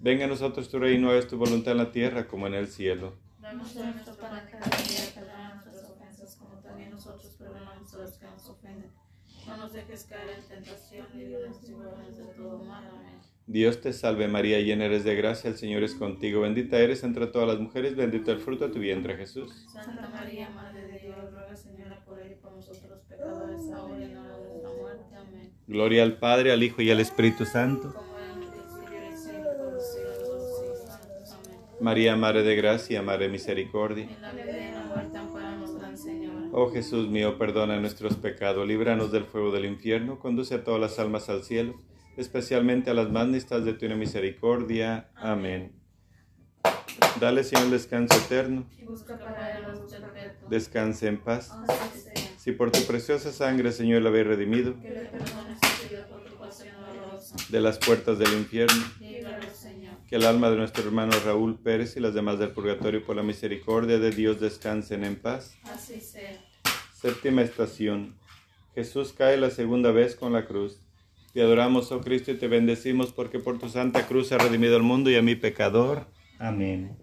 [0.00, 3.14] Venga a nosotros tu reino, hagas tu voluntad en la tierra como en el cielo.
[3.40, 8.26] Danos nuestro pan cada día, perdona nuestras ofensas como también nosotros perdonamos a los que
[8.26, 8.90] nos ofenden.
[9.46, 12.84] No nos dejes caer en tentación y líbranos de todo mal.
[12.84, 13.20] Amén.
[13.46, 17.26] Dios te salve María, llena eres de gracia, el Señor es contigo, bendita eres entre
[17.26, 19.66] todas las mujeres, bendito el fruto de tu vientre Jesús.
[19.72, 24.02] Santa María, Madre de Dios, ruega Señora por ella y por nosotros pecadores, ahora y
[24.04, 25.16] en la hora de nuestra muerte.
[25.16, 25.52] Amén.
[25.66, 27.94] Gloria al Padre, al Hijo y al Espíritu Santo.
[31.80, 34.04] María, Madre de gracia, Madre de misericordia.
[34.04, 35.18] En la vida y en la muerte.
[36.54, 40.98] Oh Jesús mío, perdona nuestros pecados, líbranos del fuego del infierno, conduce a todas las
[40.98, 41.80] almas al cielo,
[42.18, 45.10] especialmente a las más necesitadas de tu misericordia.
[45.14, 45.72] Amén.
[47.18, 48.66] Dale, Señor, descanso eterno.
[50.50, 51.52] Descanse en paz.
[51.94, 52.12] Sea.
[52.36, 54.74] Si por tu preciosa sangre, Señor, la habéis redimido
[57.48, 58.82] de las puertas del infierno.
[60.12, 63.22] Que el alma de nuestro hermano Raúl Pérez y las demás del purgatorio, por la
[63.22, 65.56] misericordia de Dios, descansen en paz.
[65.64, 66.38] Así sea.
[66.92, 68.18] Séptima estación.
[68.74, 70.82] Jesús cae la segunda vez con la cruz.
[71.32, 74.82] Te adoramos, oh Cristo, y te bendecimos porque por tu santa cruz has redimido al
[74.82, 76.06] mundo y a mi pecador.
[76.38, 76.94] Amén.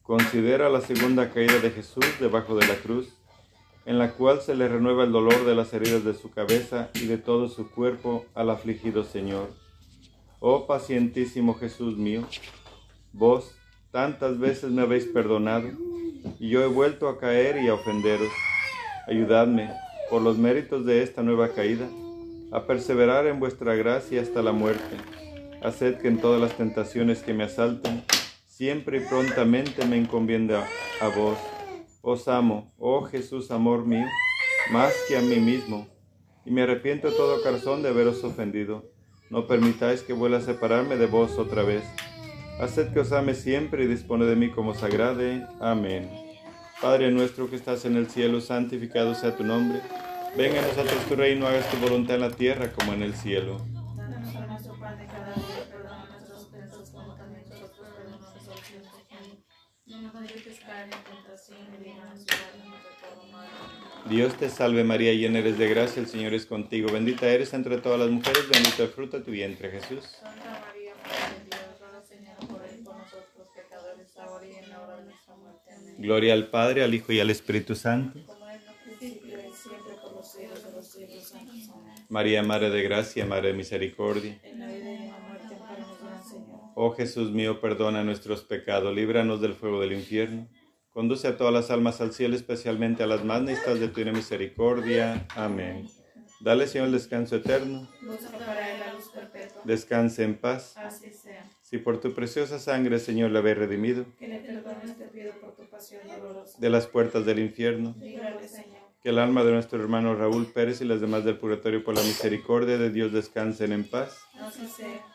[0.00, 3.12] Considera la segunda caída de Jesús debajo de la cruz,
[3.90, 7.06] en la cual se le renueva el dolor de las heridas de su cabeza y
[7.06, 9.48] de todo su cuerpo al afligido Señor.
[10.38, 12.22] Oh pacientísimo Jesús mío,
[13.12, 13.52] vos
[13.90, 15.70] tantas veces me habéis perdonado,
[16.38, 18.30] y yo he vuelto a caer y a ofenderos.
[19.08, 19.72] Ayudadme,
[20.08, 21.88] por los méritos de esta nueva caída,
[22.52, 24.98] a perseverar en vuestra gracia hasta la muerte.
[25.64, 28.04] Haced que en todas las tentaciones que me asalten,
[28.46, 30.64] siempre y prontamente me encomienda
[31.00, 31.36] a vos.
[32.02, 34.06] Os amo, oh Jesús, amor mío,
[34.70, 35.86] más que a mí mismo,
[36.46, 38.90] y me arrepiento de todo corazón de haberos ofendido.
[39.28, 41.84] No permitáis que vuelva a separarme de vos otra vez.
[42.58, 45.46] Haced que os ame siempre y dispone de mí como sagrade.
[45.60, 46.10] Amén.
[46.80, 49.80] Padre nuestro que estás en el cielo, santificado sea tu nombre.
[50.36, 53.58] Venga a nosotros tu reino, hagas tu voluntad en la tierra como en el cielo.
[64.10, 66.90] Dios te salve María, llena eres de gracia, el Señor es contigo.
[66.90, 70.04] Bendita eres entre todas las mujeres, bendito el fruto de tu vientre Jesús.
[70.04, 74.68] Santa María, Madre de Dios, ruega Señora por él por nosotros pecadores, ahora y en
[74.68, 75.70] la hora de nuestra muerte.
[75.72, 75.94] Amén.
[75.98, 78.18] Gloria al Padre, al Hijo y al Espíritu Santo.
[78.26, 81.28] Como en el principio y siempre por los siglos de los siglos.
[81.28, 81.70] Santos.
[82.08, 84.40] María, Madre de gracia, Madre de misericordia.
[84.42, 85.54] En la vida y en la muerte,
[86.02, 86.60] Gran Señor.
[86.74, 90.48] Oh Jesús mío, perdona nuestros pecados, líbranos del fuego del infierno.
[90.92, 95.26] Conduce a todas las almas al cielo, especialmente a las más necesitadas de tu misericordia.
[95.36, 95.88] Amén.
[96.40, 97.88] Dale, Señor, el descanso eterno.
[99.64, 100.76] Descanse en paz.
[100.78, 101.44] Así sea.
[101.62, 105.54] Si por tu preciosa sangre, Señor, la habéis redimido Que le perdones, te pido por
[105.54, 106.58] tu pasión dolorosa.
[106.58, 108.80] de las puertas del infierno, Líbrale, Señor.
[109.02, 112.02] que el alma de nuestro hermano Raúl Pérez y las demás del purgatorio, por la
[112.02, 114.18] misericordia de Dios, descansen en paz.
[114.34, 115.06] Así sea.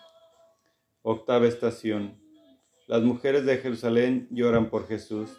[1.01, 2.21] Octava estación.
[2.88, 5.31] Las mujeres de Jerusalén lloran por Jesús.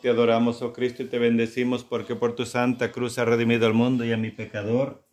[0.00, 3.74] Te adoramos, oh Cristo, y te bendecimos porque por tu santa cruz has redimido al
[3.74, 5.04] mundo y a mi pecador.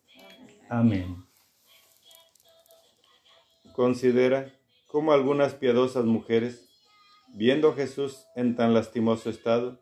[0.69, 1.26] Amén.
[3.73, 4.54] Considera
[4.88, 6.69] cómo algunas piadosas mujeres,
[7.34, 9.80] viendo a Jesús en tan lastimoso estado,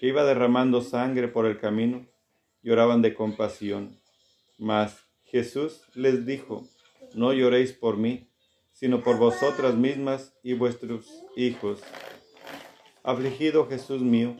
[0.00, 2.06] que iba derramando sangre por el camino,
[2.62, 4.00] lloraban de compasión.
[4.58, 6.66] Mas Jesús les dijo,
[7.14, 8.28] no lloréis por mí,
[8.72, 11.80] sino por vosotras mismas y vuestros hijos.
[13.02, 14.36] Afligido Jesús mío,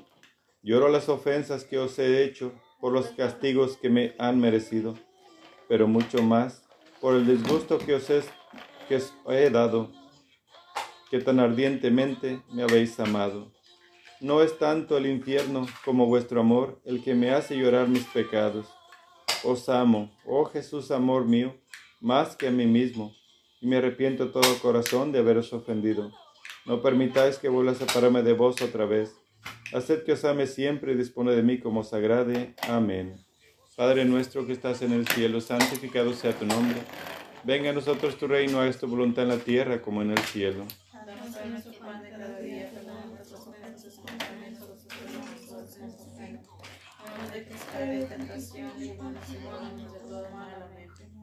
[0.62, 4.99] lloro las ofensas que os he hecho por los castigos que me han merecido,
[5.66, 6.62] pero mucho más
[7.01, 9.90] por el disgusto que os, he dado,
[11.11, 13.51] que tan ardientemente me habéis amado.
[14.20, 18.66] No es tanto el infierno como vuestro amor el que me hace llorar mis pecados.
[19.42, 21.57] Os amo, oh Jesús, amor mío,
[21.99, 23.14] más que a mí mismo,
[23.62, 26.12] y me arrepiento todo corazón de haberos ofendido.
[26.70, 29.12] No permitáis que vuelva a separarme de vos otra vez.
[29.74, 32.54] Haced que os ame siempre y dispone de mí como sagrade.
[32.68, 33.16] Amén.
[33.76, 36.79] Padre nuestro que estás en el cielo, santificado sea tu nombre.
[37.42, 40.64] Venga a nosotros tu reino, hagas tu voluntad en la tierra como en el cielo.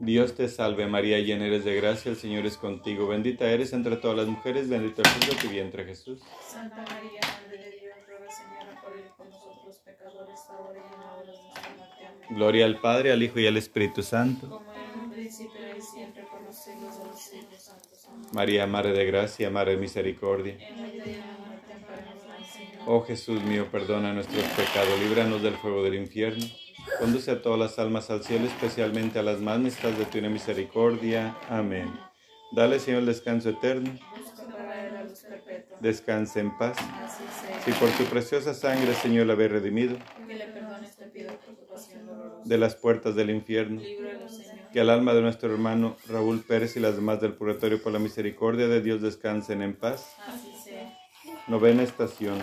[0.00, 3.08] Dios te salve María, llena eres de gracia, el Señor es contigo.
[3.08, 6.20] Bendita eres entre todas las mujeres, bendito el fruto de tu vientre Jesús.
[6.46, 11.00] Santa María, Madre de Dios, ruega Señora por y por nosotros pecadores, ahora y en
[11.00, 12.26] la hora de nuestra muerte.
[12.30, 14.48] Gloria al Padre, al Hijo y al Espíritu Santo.
[14.48, 17.60] Como en un principio y siempre por los siglos de los siglos.
[17.60, 18.06] Santos.
[18.08, 18.26] Amén.
[18.32, 20.56] María, Madre de gracia, Madre de misericordia.
[20.60, 22.82] En la vida y en la muerte, amparanos, Gran Señor.
[22.86, 26.44] Oh Jesús mío, perdona nuestros pecados, líbranos del fuego del infierno.
[26.98, 31.36] Conduce a todas las almas al cielo, especialmente a las más necesitadas de tu misericordia.
[31.48, 31.88] Amén.
[32.52, 33.90] Dale, Señor, descanso eterno.
[35.80, 36.76] Descanse en paz.
[37.64, 39.96] Si por tu preciosa sangre, Señor, la habéis redimido
[42.44, 43.82] de las puertas del infierno,
[44.72, 47.98] que al alma de nuestro hermano Raúl Pérez y las demás del purgatorio por la
[47.98, 50.14] misericordia de Dios descansen en paz.
[51.46, 52.42] Novena estación.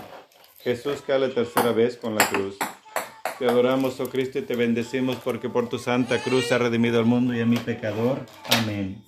[0.59, 2.57] Jesús cae la tercera vez con la cruz.
[3.37, 7.05] Te adoramos, oh Cristo, y te bendecimos porque por tu santa cruz has redimido al
[7.05, 8.25] mundo y a mi pecador.
[8.49, 9.03] Amén.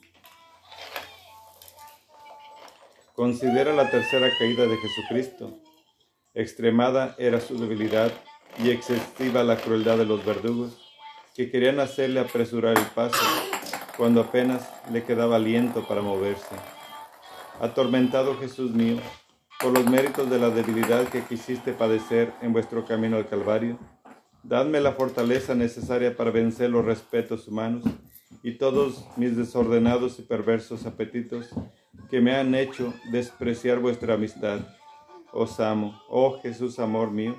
[3.16, 5.58] Considera la tercera caída de Jesucristo.
[6.34, 8.12] Extremada era su debilidad
[8.62, 10.78] y excesiva la crueldad de los verdugos,
[11.36, 13.24] que querían hacerle apresurar el paso,
[13.98, 16.56] cuando apenas le quedaba aliento para moverse.
[17.60, 18.98] Atormentado Jesús mío,
[19.60, 23.80] por los méritos de la debilidad que quisiste padecer en vuestro camino al Calvario,
[24.48, 27.84] dadme la fortaleza necesaria para vencer los respetos humanos
[28.44, 31.50] y todos mis desordenados y perversos apetitos
[32.10, 34.62] que me han hecho despreciar vuestra amistad.
[35.34, 37.36] Os amo, oh Jesús, amor mío,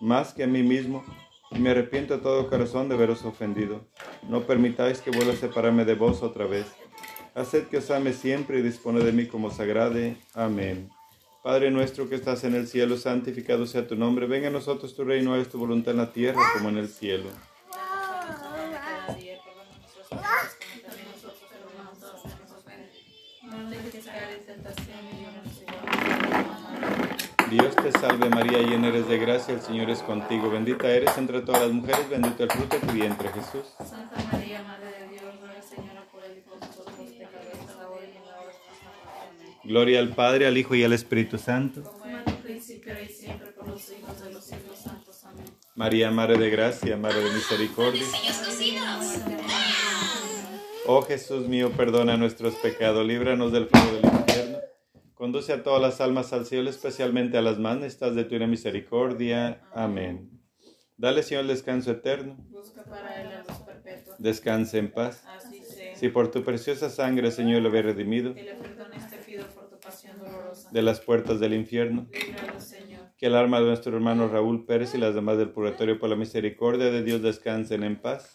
[0.00, 1.02] más que a mí mismo,
[1.50, 3.88] y me arrepiento de todo corazón de veros ofendido.
[4.28, 6.66] No permitáis que vuelva a separarme de vos otra vez.
[7.34, 10.16] Haced que os ame siempre y dispone de mí como sagrade.
[10.34, 10.90] Amén.
[11.42, 14.26] Padre nuestro que estás en el cielo, santificado sea tu nombre.
[14.26, 17.30] Venga a nosotros tu reino, hagas tu voluntad en la tierra como en el cielo.
[27.50, 30.48] Dios te salve María, llena eres de gracia, el Señor es contigo.
[30.48, 33.74] Bendita eres entre todas las mujeres, bendito el fruto de tu vientre, Jesús.
[33.78, 34.41] Santa María,
[39.64, 41.82] Gloria al Padre, al Hijo y al Espíritu Santo.
[41.82, 45.24] Como en el principio y siempre por los siglos de los siglos santos.
[45.24, 45.44] Amén.
[45.76, 48.04] María, Madre de Gracia, Madre de Misericordia.
[50.86, 54.58] Oh Jesús mío, perdona nuestros pecados, líbranos del fuego del infierno.
[55.14, 59.62] Conduce a todas las almas al cielo, especialmente a las más necesitadas de tu misericordia.
[59.72, 60.42] Amén.
[60.96, 62.36] Dale, Señor, el descanso eterno.
[62.50, 64.16] Busca para él la luz perpetua.
[64.18, 65.24] Descanse en paz.
[65.26, 65.94] Así sea.
[65.94, 69.11] Si por tu preciosa sangre, Señor, lo habéis redimido Que le perdones,
[70.70, 72.06] de las puertas del infierno,
[73.16, 76.16] que el alma de nuestro hermano Raúl Pérez y las demás del purgatorio por la
[76.16, 78.34] misericordia de Dios descansen en paz.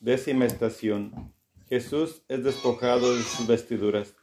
[0.00, 1.32] Décima estación.
[1.68, 4.14] Jesús es despojado de sus vestiduras.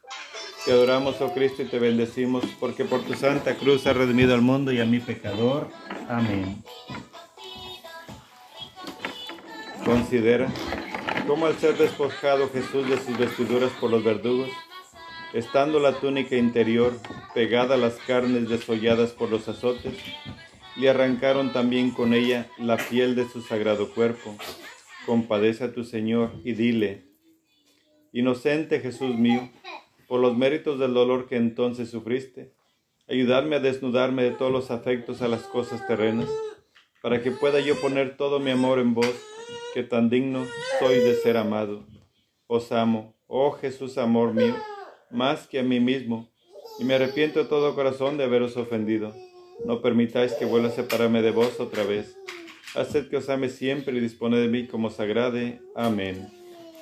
[0.64, 4.42] Te adoramos, oh Cristo, y te bendecimos, porque por tu santa cruz has redimido al
[4.42, 5.68] mundo y a mi pecador.
[6.08, 6.64] Amén.
[9.84, 10.52] Considera
[11.28, 14.50] cómo al ser despojado Jesús de sus vestiduras por los verdugos,
[15.36, 16.94] estando la túnica interior
[17.34, 19.94] pegada a las carnes desolladas por los azotes,
[20.76, 24.34] le arrancaron también con ella la piel de su sagrado cuerpo.
[25.04, 27.04] Compadece a tu Señor y dile,
[28.12, 29.50] Inocente Jesús mío,
[30.08, 32.54] por los méritos del dolor que entonces sufriste,
[33.06, 36.30] ayudarme a desnudarme de todos los afectos a las cosas terrenas,
[37.02, 39.14] para que pueda yo poner todo mi amor en vos,
[39.74, 40.46] que tan digno
[40.78, 41.84] soy de ser amado.
[42.46, 44.54] Os amo, oh Jesús, amor mío,
[45.10, 46.28] más que a mí mismo,
[46.78, 49.14] y me arrepiento de todo corazón de haberos ofendido.
[49.64, 52.16] No permitáis que vuelva a separarme de vos otra vez.
[52.74, 55.62] Haced que os ame siempre y dispone de mí como sagrade.
[55.74, 56.28] Amén.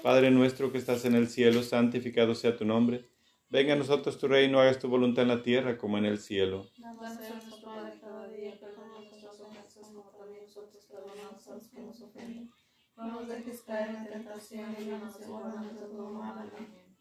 [0.02, 3.08] Padre nuestro que estás en el cielo, santificado sea tu nombre.
[3.48, 6.66] Venga a nosotros tu reino, hagas tu voluntad en la tierra como en el cielo.
[6.78, 7.00] Nos.
[12.96, 16.50] No nos dejes caer en tentación y líbranos del mal.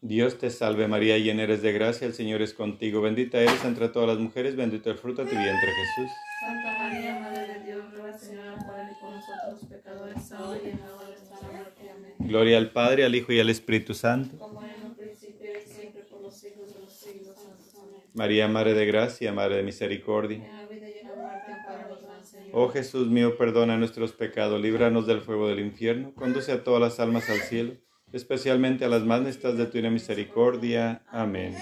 [0.05, 2.99] Dios te salve María, llena eres de gracia, el Señor es contigo.
[2.99, 6.11] Bendita eres entre todas las mujeres, bendito el fruto de tu vientre Jesús.
[6.41, 8.57] Santa María, Madre de Dios, ruega Señora
[8.91, 11.89] y por nosotros los pecadores, ahora y en la hora de nuestra muerte.
[11.89, 12.15] Amén.
[12.19, 14.37] Gloria al Padre, al Hijo y al Espíritu Santo.
[14.37, 17.37] Como en un principio y siempre por los siglos de los siglos.
[17.81, 18.01] Amén.
[18.13, 20.45] María, Madre de gracia, Madre de misericordia.
[20.45, 22.49] En la vida y en la muerte, amparanos, Gran Señor.
[22.51, 26.99] Oh Jesús mío, perdona nuestros pecados, líbranos del fuego del infierno, conduce a todas las
[26.99, 27.75] almas al cielo,
[28.13, 31.03] especialmente a las más necesitadas de tu misericordia.
[31.11, 31.55] Amén.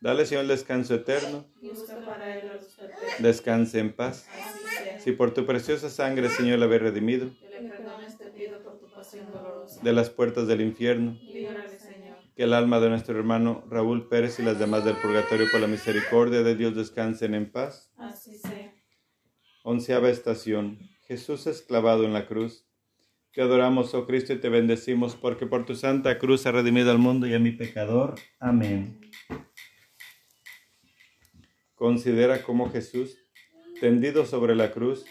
[0.00, 1.46] Dale, Señor, el descanso eterno.
[3.20, 4.26] Descanse en paz.
[4.98, 7.30] Si por tu preciosa sangre, Señor, la habéis redimido
[9.82, 11.18] de las puertas del infierno,
[12.36, 15.66] que el alma de nuestro hermano Raúl Pérez y las demás del purgatorio por la
[15.66, 17.90] misericordia de Dios descansen en paz.
[17.98, 18.74] Así sea.
[19.64, 20.78] Onceava estación.
[21.06, 22.66] Jesús es clavado en la cruz.
[23.34, 26.98] Te adoramos, oh Cristo, y te bendecimos, porque por tu santa cruz has redimido al
[26.98, 28.14] mundo y a mi pecador.
[28.38, 29.00] Amén.
[31.74, 33.16] Considera cómo Jesús
[33.82, 35.04] tendido sobre la cruz,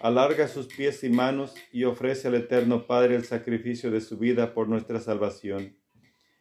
[0.00, 4.54] alarga sus pies y manos y ofrece al Eterno Padre el sacrificio de su vida
[4.54, 5.76] por nuestra salvación.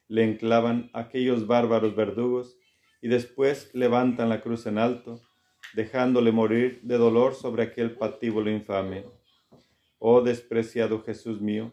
[0.08, 2.58] Le enclavan aquellos bárbaros verdugos
[3.02, 5.20] y después levantan la cruz en alto,
[5.74, 9.04] dejándole morir de dolor sobre aquel patíbulo infame.
[10.06, 11.72] Oh despreciado Jesús mío,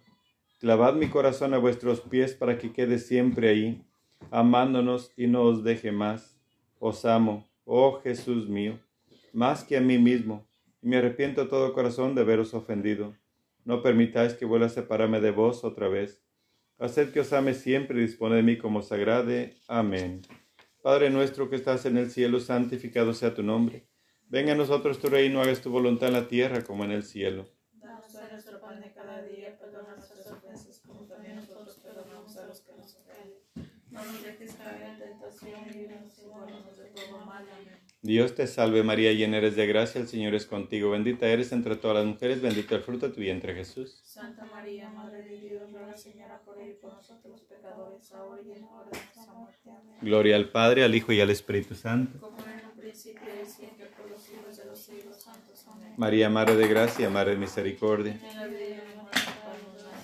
[0.60, 3.84] clavad mi corazón a vuestros pies para que quede siempre ahí,
[4.30, 6.38] amándonos y no os deje más.
[6.78, 8.78] Os amo, oh Jesús mío,
[9.32, 10.46] más que a mí mismo
[10.80, 13.16] y me arrepiento de todo corazón de haberos ofendido.
[13.64, 16.22] No permitáis que vuelva a separarme de vos otra vez.
[16.78, 19.56] Haced que os ame siempre y dispone de mí como sagrade.
[19.66, 20.22] Amén.
[20.84, 23.88] Padre nuestro que estás en el cielo, santificado sea tu nombre.
[24.28, 27.48] Venga a nosotros tu reino, hagas tu voluntad en la tierra como en el cielo.
[27.80, 32.46] Danos hoy nuestro pan de cada día, perdona nuestras ofensas, como también nosotros perdonamos a
[32.46, 33.40] los que nos ofenden.
[33.54, 33.89] No nos dejes caer en tentación y líbranos de todo mal.
[33.89, 33.89] Amén.
[38.02, 41.76] Dios te salve María, llena eres de gracia, el Señor es contigo, bendita eres entre
[41.76, 44.00] todas las mujeres, bendito el fruto de tu vientre Jesús.
[44.02, 48.40] Santa María, Madre de Dios, ruega Señora por él y por nosotros los pecadores, ahora
[48.42, 49.70] y en la hora de nuestra muerte.
[49.70, 49.96] Amén.
[50.00, 52.18] Gloria al Padre, al Hijo y al Espíritu Santo.
[52.20, 55.66] Como en un principio y siempre, por los siglos de los siglos santos.
[55.68, 55.92] Amén.
[55.98, 58.12] María, Madre de gracia, Madre de misericordia.
[58.12, 59.20] En la vida y en la muerte,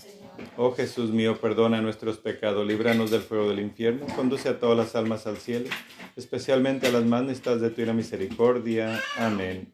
[0.01, 0.46] Señor.
[0.59, 4.97] Oh Jesús mío, perdona nuestros pecados, líbranos del fuego del infierno, conduce a todas las
[4.97, 5.69] almas al cielo,
[6.17, 8.99] especialmente a las más necesitadas de tu ira misericordia.
[9.19, 9.71] Amén.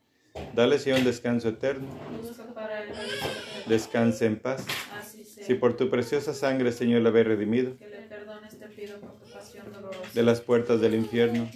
[0.54, 1.86] Dale, Señor, descanso eterno.
[3.66, 4.66] Descanse en paz.
[5.40, 7.76] Si por tu preciosa sangre, Señor, la habéis redimido
[10.14, 11.48] de las puertas del infierno,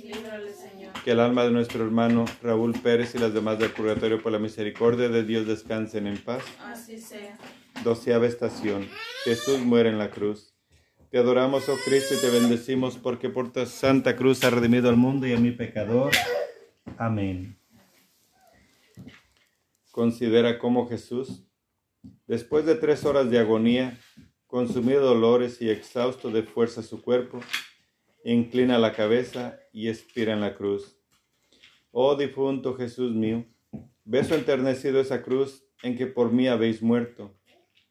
[1.05, 4.39] que el alma de nuestro hermano Raúl Pérez y las demás del purgatorio por la
[4.39, 6.43] misericordia de Dios descansen en paz.
[6.73, 7.37] Así sea.
[7.85, 8.89] Doceava estación.
[9.25, 10.55] Jesús muere en la cruz.
[11.11, 14.97] Te adoramos, oh Cristo, y te bendecimos porque por tu santa cruz has redimido al
[14.97, 16.13] mundo y a mi pecador.
[16.99, 17.57] Amén.
[19.91, 21.45] Considera cómo Jesús,
[22.27, 23.99] después de tres horas de agonía,
[24.47, 27.41] consumido de dolores y exhausto de fuerza su cuerpo,
[28.25, 30.99] inclina la cabeza y expira en la cruz.
[31.93, 33.47] Oh difunto Jesús mío,
[34.05, 37.36] beso enternecido esa cruz en que por mí habéis muerto.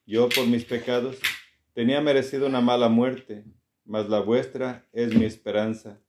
[0.07, 1.17] Yo por mis pecados
[1.73, 3.43] tenía merecido una mala muerte,
[3.85, 5.99] mas la vuestra es mi esperanza.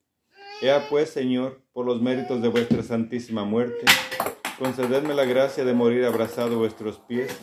[0.61, 3.87] Ea pues, Señor, por los méritos de vuestra santísima muerte,
[4.59, 7.35] concededme la gracia de morir abrazado a vuestros pies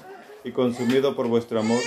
[0.43, 1.81] y consumido por vuestro amor.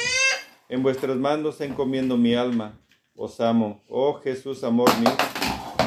[0.68, 2.80] En vuestras manos encomiendo mi alma.
[3.14, 5.16] Os amo, oh Jesús, amor mío,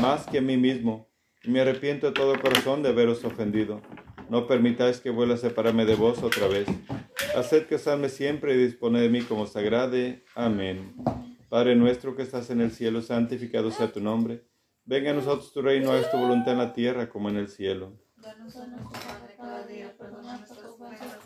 [0.01, 1.09] más que a mí mismo,
[1.43, 3.81] y me arrepiento de todo corazón de haberos ofendido.
[4.29, 6.67] No permitáis que vuelva a separarme de vos otra vez.
[7.35, 10.25] Haced que os ame siempre y disponed de mí como sagrade.
[10.35, 10.95] Amén.
[11.49, 14.45] Padre nuestro que estás en el cielo, santificado sea tu nombre.
[14.85, 17.99] Venga a nosotros tu reino, hagas tu voluntad en la tierra como en el cielo.
[18.17, 21.17] Danos hoy nuestro pan de cada día, perdona nuestras ofensas,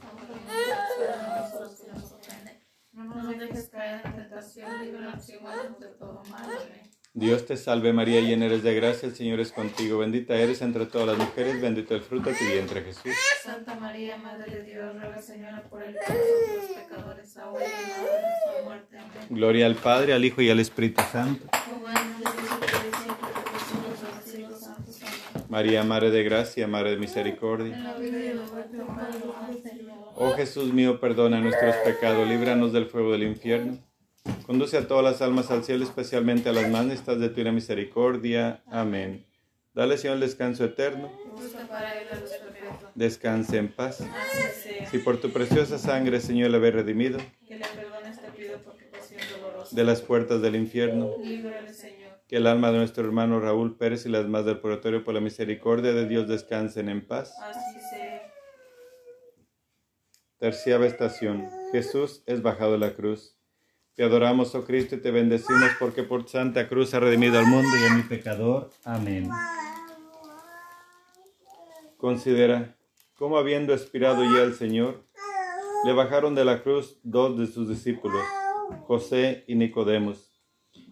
[1.40, 2.60] nosotros a nos ofenden.
[2.92, 6.44] No nos dejes caer en tentación, líbranos guárdanos de todo mal.
[6.44, 6.93] Amén.
[7.16, 10.00] Dios te salve María, llena eres de gracia, el Señor es contigo.
[10.00, 13.04] Bendita eres entre todas las mujeres, bendito el fruto de tu vientre Jesús.
[13.44, 17.68] Santa María, Madre de Dios, ruega Señora por el por nosotros los pecadores, ahora y
[17.68, 18.98] en la hora de nuestra muerte.
[18.98, 19.28] Amén.
[19.30, 21.46] Gloria al Padre, al Hijo y al Espíritu Santo.
[21.46, 21.52] De.
[25.50, 27.96] María, Madre de gracia, Madre de misericordia.
[30.16, 33.78] Oh Jesús mío, perdona nuestros pecados, líbranos del fuego del infierno.
[34.46, 38.62] Conduce a todas las almas al cielo, especialmente a las más necesitadas de tu misericordia.
[38.68, 39.26] Amén.
[39.74, 41.12] Dale, Señor, el descanso eterno.
[42.96, 44.04] Descanse en paz.
[44.92, 47.18] Si por tu preciosa sangre, Señor, le habéis redimido
[47.48, 49.76] Que le perdones, te pido por tu pasión dolorosa.
[49.76, 52.20] de las puertas del infierno, Líbrale, Señor.
[52.28, 55.22] que el alma de nuestro hermano Raúl Pérez y las más del purgatorio por la
[55.22, 57.34] misericordia de Dios descansen en paz.
[57.42, 58.32] Así sea.
[60.38, 61.50] Terciava estación.
[61.72, 63.33] Jesús es bajado de la cruz.
[63.96, 67.70] Te adoramos, oh Cristo, y te bendecimos porque por Santa Cruz ha redimido al mundo
[67.80, 68.72] y a mi pecador.
[68.84, 69.30] Amén.
[71.98, 72.76] Considera
[73.14, 75.06] cómo habiendo expirado ya el Señor,
[75.86, 78.24] le bajaron de la cruz dos de sus discípulos,
[78.88, 80.32] José y Nicodemos,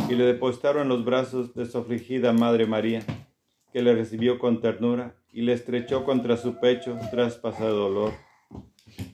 [0.07, 3.01] y le depositaron en los brazos de su afligida Madre María,
[3.73, 8.13] que le recibió con ternura y le estrechó contra su pecho tras pasado dolor.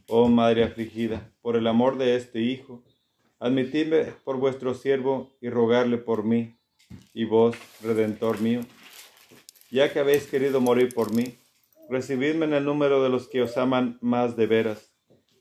[0.07, 2.83] Oh Madre afligida, por el amor de este Hijo,
[3.39, 6.57] admitidme por vuestro siervo y rogarle por mí,
[7.13, 8.61] y vos, Redentor mío,
[9.69, 11.37] ya que habéis querido morir por mí,
[11.89, 14.93] recibidme en el número de los que os aman más de veras,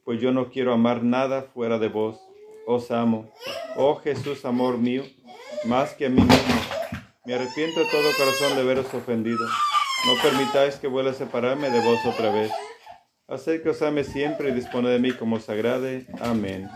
[0.05, 2.20] pues yo no quiero amar nada fuera de vos.
[2.68, 3.30] Os amo,
[3.76, 5.05] oh Jesús, amor mío,
[5.64, 6.61] más que a mí mismo.
[7.24, 9.47] Me arrepiento de todo corazón de haberos ofendido.
[10.07, 12.53] No permitáis que vuelva a separarme de vos otra vez.
[13.28, 16.07] Haced que os ame siempre y dispone de mí como sagrade.
[16.20, 16.68] Amén.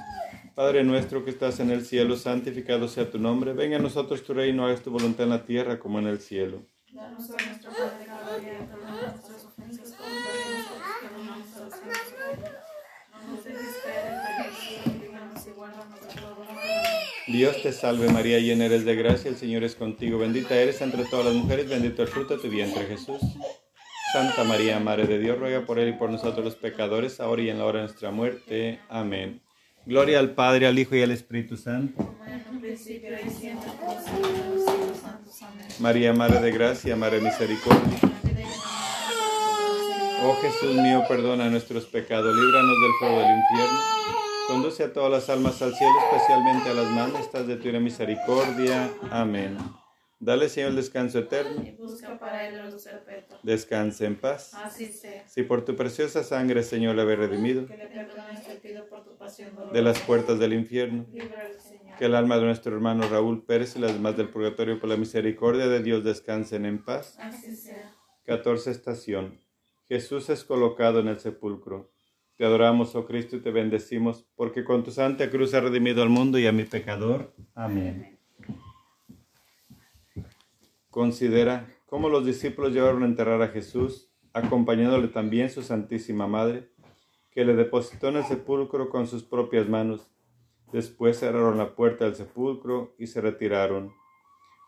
[0.54, 3.52] Padre nuestro que estás en el cielo, santificado sea tu nombre.
[3.52, 6.62] Venga a nosotros tu reino, hagas tu voluntad en la tierra como en el cielo.
[6.92, 11.64] Danos hoy nuestro pan de cada día, perdona nuestras ofensas como también nosotros perdonamos a
[11.64, 12.52] los que nos ofenden.
[13.12, 16.48] No nos dejes caer en tentación y líbranos y guárdanos de todo mal.
[16.48, 17.00] Amén.
[17.28, 20.18] Dios te salve María, llena eres de gracia, el Señor es contigo.
[20.18, 23.20] Bendita eres entre todas las mujeres, bendito el fruto de tu vientre Jesús.
[24.12, 27.50] Santa María, Madre de Dios, ruega por él y por nosotros los pecadores, ahora y
[27.50, 28.80] en la hora de nuestra muerte.
[28.88, 29.40] Amén.
[29.90, 31.96] Gloria al Padre, al Hijo y al Espíritu Santo.
[31.96, 35.42] Como en un principio y siempre por los siglos de los siglos santos.
[35.42, 35.66] Amén.
[35.80, 37.98] María, Madre de Gracia, Madre de Misericordia.
[40.22, 43.78] Oh Jesús mío, perdona nuestros pecados, líbranos del fuego del infierno.
[44.46, 48.92] Conduce a todas las almas al cielo, especialmente a las más necesitadas de tu misericordia.
[49.10, 49.58] Amén.
[50.22, 51.64] Dale, Señor, el descanso eterno.
[51.64, 53.38] Y busca para él perpetua.
[53.42, 54.52] Descanse en paz.
[54.54, 55.26] Así sea.
[55.26, 59.02] Si por tu preciosa sangre, Señor, le habéis redimido Que le perdones, te pido por
[59.02, 59.19] tu pasión dolorosa.
[59.70, 61.06] De las puertas del infierno,
[61.98, 64.96] que el alma de nuestro hermano Raúl Pérez y las demás del purgatorio por la
[64.96, 67.18] misericordia de Dios descansen en paz.
[67.18, 67.94] Así sea.
[68.24, 69.40] 14 estación.
[69.88, 71.90] Jesús es colocado en el sepulcro.
[72.36, 76.08] Te adoramos, oh Cristo, y te bendecimos, porque con tu santa cruz has redimido al
[76.08, 77.34] mundo y a mi pecador.
[77.54, 78.18] Amén.
[80.90, 86.69] Considera cómo los discípulos llevaron a enterrar a Jesús, acompañándole también su Santísima Madre,
[87.30, 90.10] que le depositó en el sepulcro con sus propias manos.
[90.72, 93.92] Después cerraron la puerta del sepulcro y se retiraron.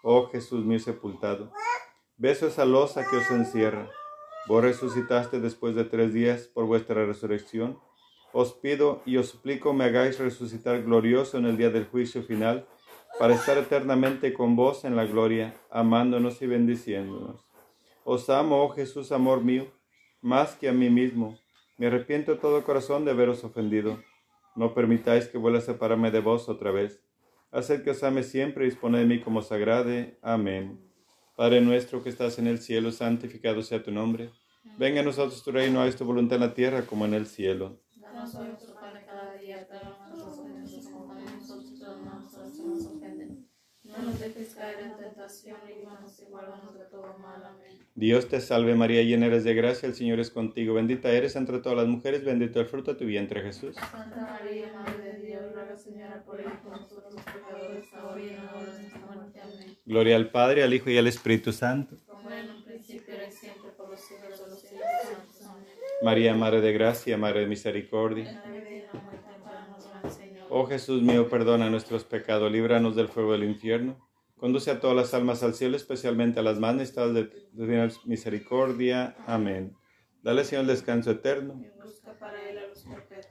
[0.02, 1.52] Oh Jesús mío sepultado,
[2.16, 3.88] beso esa losa que os encierra.
[4.48, 7.78] Vos resucitaste después de tres días por vuestra resurrección.
[8.32, 12.66] Os pido y os suplico me hagáis resucitar glorioso en el día del juicio final,
[13.18, 17.44] para estar eternamente con vos en la gloria, amándonos y bendiciéndonos.
[18.04, 19.66] Os amo, oh Jesús, amor mío,
[20.20, 21.38] más que a mí mismo.
[21.82, 23.98] Me arrepiento de todo corazón de haberos ofendido.
[24.54, 27.02] No permitáis que vuelva a separarme de vos otra vez.
[27.50, 30.16] Haced que os ame siempre y disponed de mí como sagrade.
[30.22, 30.78] Amén.
[31.34, 34.30] Padre nuestro que estás en el cielo, santificado sea tu nombre.
[34.76, 37.80] Venga a nosotros tu reino, hagas tu voluntad en la tierra como en el cielo.
[37.96, 39.66] Danos hoy nuestro pan de cada día,
[43.97, 47.45] No nos dejes caer en tentación líbranos y guárdanos de todo mal.
[47.45, 47.78] Amén.
[47.95, 50.74] Dios te salve María, llena eres de gracia, el Señor es contigo.
[50.74, 53.74] Bendita eres entre todas las mujeres, bendito el fruto de tu vientre Jesús.
[53.76, 58.36] Santa María, Madre de Dios, ruega Señora por por nosotros los pecadores, ahora y en
[58.36, 59.40] la hora de nuestra muerte.
[59.40, 59.78] Amén.
[59.84, 61.97] Gloria al Padre, al Hijo y al Espíritu Santo.
[62.07, 64.84] Como era en un principio, y siempre, por los siglos de los siglos.
[65.45, 65.66] Amén.
[66.03, 68.43] María, Madre de gracia, Madre de misericordia.
[70.55, 73.96] Oh Jesús mío, perdona nuestros pecados, líbranos del fuego del infierno.
[74.36, 77.38] Conduce a todas las almas al cielo, especialmente a las más necesitadas de tu
[78.05, 79.16] misericordia.
[79.26, 79.74] Amén.
[80.22, 81.64] Dale, Señor, descanso eterno.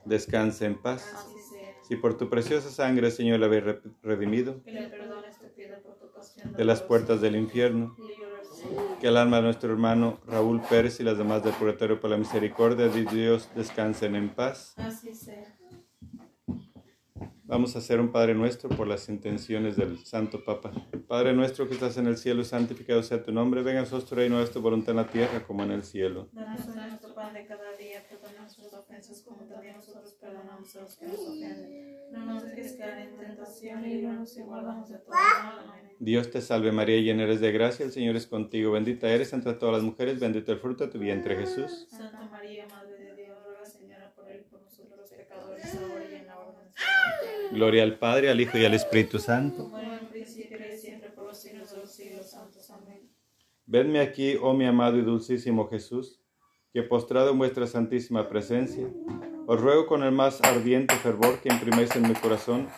[0.04, 1.14] Descanse en paz.
[1.86, 4.60] Si por tu preciosa sangre, Señor, le habéis re- redimido
[6.56, 7.94] de las puertas del infierno,
[9.00, 12.16] que el alma de nuestro hermano Raúl Pérez y las demás del purgatorio por la
[12.16, 14.74] misericordia de Dios descansen en paz.
[14.76, 15.61] Así sea.
[17.52, 20.72] Vamos a hacer un Padre nuestro por las intenciones del Santo Papa.
[21.06, 23.62] Padre nuestro que estás en el cielo, santificado sea tu nombre.
[23.62, 26.30] Venga a nosotros tu reino, haz tu voluntad en la tierra como en el cielo.
[26.32, 30.80] Danos hoy nuestro pan de cada día, perdona nuestras ofensas como también nosotros perdonamos a
[30.80, 32.12] los que nos ofenden.
[32.12, 35.58] No nos dejes caer en tentación y líbranos y guardamos de todo mal.
[35.58, 35.92] Amén.
[35.98, 38.72] Dios te salve María, llena eres de gracia, el Señor es contigo.
[38.72, 41.86] Bendita eres entre todas las mujeres, bendito el fruto de tu vientre Jesús.
[41.90, 46.10] Santa María, Madre de Dios, ruega Señora por él y por nosotros los pecadores, ahora
[46.10, 47.26] y en la hora de nuestra muerte.
[47.28, 47.41] Amén.
[47.52, 49.70] Gloria al Padre, al Hijo y al Espíritu Santo.
[53.66, 56.18] Venme aquí, oh mi amado y dulcísimo Jesús,
[56.72, 58.88] que postrado en vuestra santísima presencia,
[59.46, 62.68] os ruego con el más ardiente fervor que impriméis en mi corazón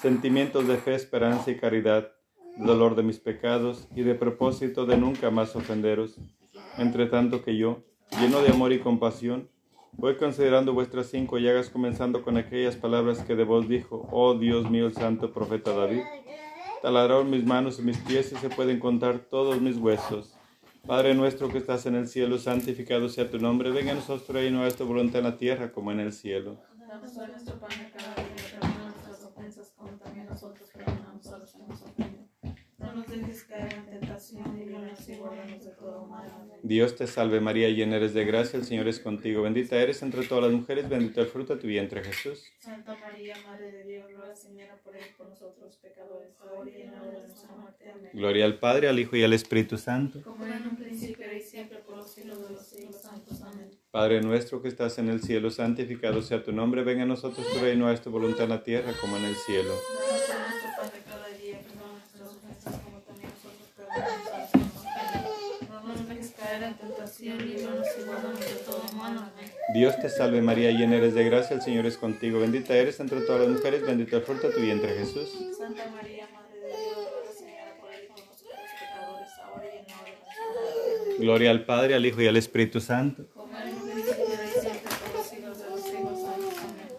[0.00, 2.12] sentimientos de fe, esperanza y caridad,
[2.56, 6.18] dolor de mis pecados y de propósito de nunca más ofenderos,
[6.78, 7.84] entre tanto que yo,
[8.20, 9.50] lleno de amor y compasión,
[9.96, 14.70] voy considerando vuestras cinco llagas, comenzando con aquellas palabras que de vos dijo, oh Dios
[14.70, 16.02] mío, el santo profeta David.
[16.82, 20.36] Taladraron mis manos y mis pies y se pueden contar todos mis huesos.
[20.86, 23.70] Padre nuestro que estás en el cielo, santificado sea tu nombre.
[23.70, 26.58] Venga a nosotros reino, haz tu voluntad en la tierra como en el cielo.
[26.76, 32.28] Nuestro cada día, nuestras ofensas como también nosotros a que nos ofenden.
[34.24, 36.24] Tentación y líbranos y guárdanos de todo mal.
[36.34, 36.58] Amén.
[36.62, 39.42] Dios te salve María, llena eres de gracia, el Señor es contigo.
[39.42, 42.44] Bendita eres entre todas las mujeres, bendito el fruto de tu vientre Jesús.
[42.58, 46.92] Santa María, Madre de Dios, ruega Señora por él por nosotros pecadores, ahora y en
[46.92, 47.90] la hora de nuestra muerte.
[47.90, 48.10] Amén.
[48.12, 50.22] Gloria al Padre, al Hijo y al Espíritu Santo.
[50.22, 53.00] Como era en un principio, y siempre, por los siglos de los siglos.
[53.00, 53.42] Santos.
[53.42, 53.70] Amén.
[53.90, 57.58] Padre nuestro que estás en el cielo, santificado sea tu nombre, venga a nosotros tu
[57.60, 59.74] reino, haz tu voluntad en la tierra como en el cielo.
[60.28, 61.03] Danos
[69.74, 73.20] Dios te salve María, llena eres de gracia, el Señor es contigo, bendita eres entre
[73.22, 75.30] todas las mujeres, bendito el fruto de tu vientre Jesús.
[75.58, 80.00] Santa María, Madre de Dios, Señora por él con nosotros pecadores, ahora y en la
[80.00, 80.44] hora de nuestra
[81.04, 81.16] muerte.
[81.18, 83.24] Gloria al Padre, al Hijo y al Espíritu Santo.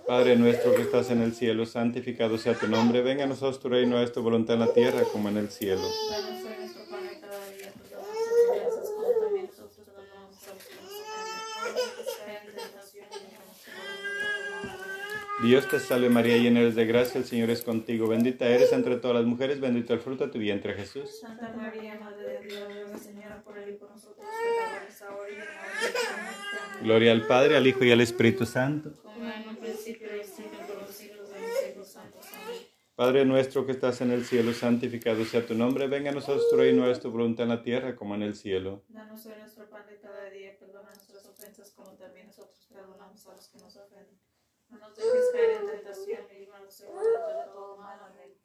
[0.08, 3.70] Padre nuestro que estás en el cielo, santificado sea tu nombre, venga a nosotros tu
[3.70, 5.82] reino, haz tu voluntad en la tierra como en el cielo.
[6.12, 10.54] Danos hoy nuestro pan de cada día, perdona nuestras ofensas como también nosotros perdonamos a
[10.54, 11.26] los que nos ofenden.
[11.58, 14.78] No nos dejes caer en tentación y líbranos y guárdanos de todo mal.
[14.86, 15.25] Amén.
[15.44, 18.96] Dios te salve María, llena eres de gracia, el Señor es contigo, bendita eres entre
[18.96, 21.20] todas las mujeres, bendito el fruto de tu vientre Jesús.
[21.20, 25.40] Santa María, Madre de Dios, Señora por él y por nosotros pecadores, ahora y en
[25.40, 26.84] la hora de.
[26.84, 28.94] Gloria al Padre, al Hijo y al Espíritu Santo.
[29.04, 31.88] Como en un principio y siempre por los siglos de los siglos.
[31.90, 32.26] Santos.
[32.34, 32.62] Amén.
[32.96, 36.56] Padre nuestro que estás en el cielo, santificado sea tu nombre, venga a nosotros tu
[36.56, 38.84] reino, haz tu voluntad en la tierra como en el cielo.
[38.88, 43.36] Danos hoy nuestro pan de cada día, perdona nuestras ofensas como también nosotros perdonamos a
[43.36, 44.25] los que nos ofenden.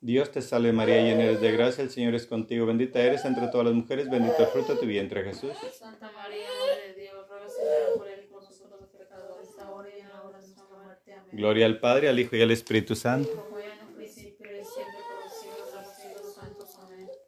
[0.03, 3.49] Dios te salve María, llena eres de gracia, el Señor es contigo, bendita eres entre
[3.49, 5.53] todas las mujeres, bendito el fruto de tu vientre Jesús.
[5.79, 7.47] Santa María, Madre de Dios, ruega
[7.97, 11.13] por él y por nosotros los pecadores, ahora y en la hora de nuestra muerte.
[11.13, 11.29] Amén.
[11.33, 13.51] Gloria al Padre, al Hijo y al Espíritu Santo.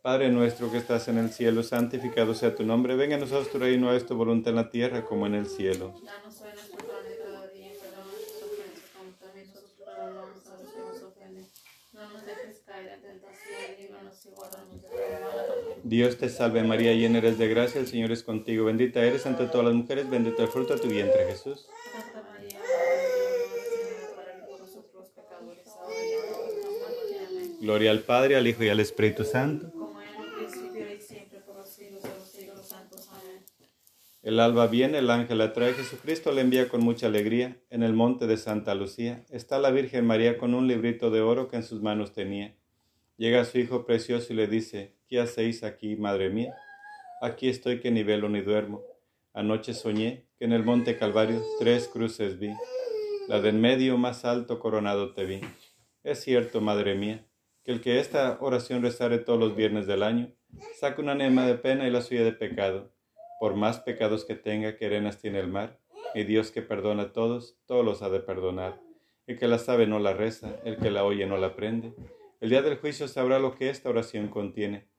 [0.03, 3.59] Padre nuestro que estás en el cielo, santificado sea tu nombre, venga a nosotros tu
[3.61, 5.95] reino, haz tu voluntad en la tierra como en el cielo.
[6.05, 10.57] Danos hoy nuestro pan de cada día, perdona nuestras ofensas como también nosotros perdonamos a
[10.59, 11.47] los que nos ofenden.
[11.93, 14.99] No nos dejes caer en tentación y líbranos y guárdanos de todo mal.
[14.99, 15.02] Amén.
[15.85, 19.47] Dios te salve María, llena eres de gracia, el Señor es contigo, bendita eres entre
[19.47, 21.69] todas las mujeres, bendito el fruto de tu vientre Jesús.
[27.61, 29.73] Gloria al Padre, al Hijo y al Espíritu Santo.
[34.23, 37.57] El alba viene, el ángel la trae, Jesucristo la envía con mucha alegría.
[37.71, 41.49] En el monte de Santa Lucía está la Virgen María con un librito de oro
[41.49, 42.55] que en sus manos tenía.
[43.17, 46.57] Llega su hijo precioso y le dice, ¿qué hacéis aquí, madre mía?
[47.21, 48.83] Aquí estoy que ni velo ni duermo.
[49.35, 52.49] Anoche soñé que en el monte Calvario tres cruces vi.
[53.29, 55.43] La de en medio más alto coronado te vi.
[56.03, 57.27] Es cierto, madre mía,
[57.63, 60.33] que el que esta oración rezare todos los viernes del año,
[60.81, 62.91] saca una anema de pena y la suya de pecado
[63.39, 65.79] por más pecados que tenga que arenas tiene el mar,
[66.15, 68.81] y Dios que perdona a todos, todos los ha de perdonar.
[69.27, 71.93] El que la sabe no la reza, el que la oye no la aprende.
[72.41, 74.92] El día del juicio sabrá lo que esta oración contiene.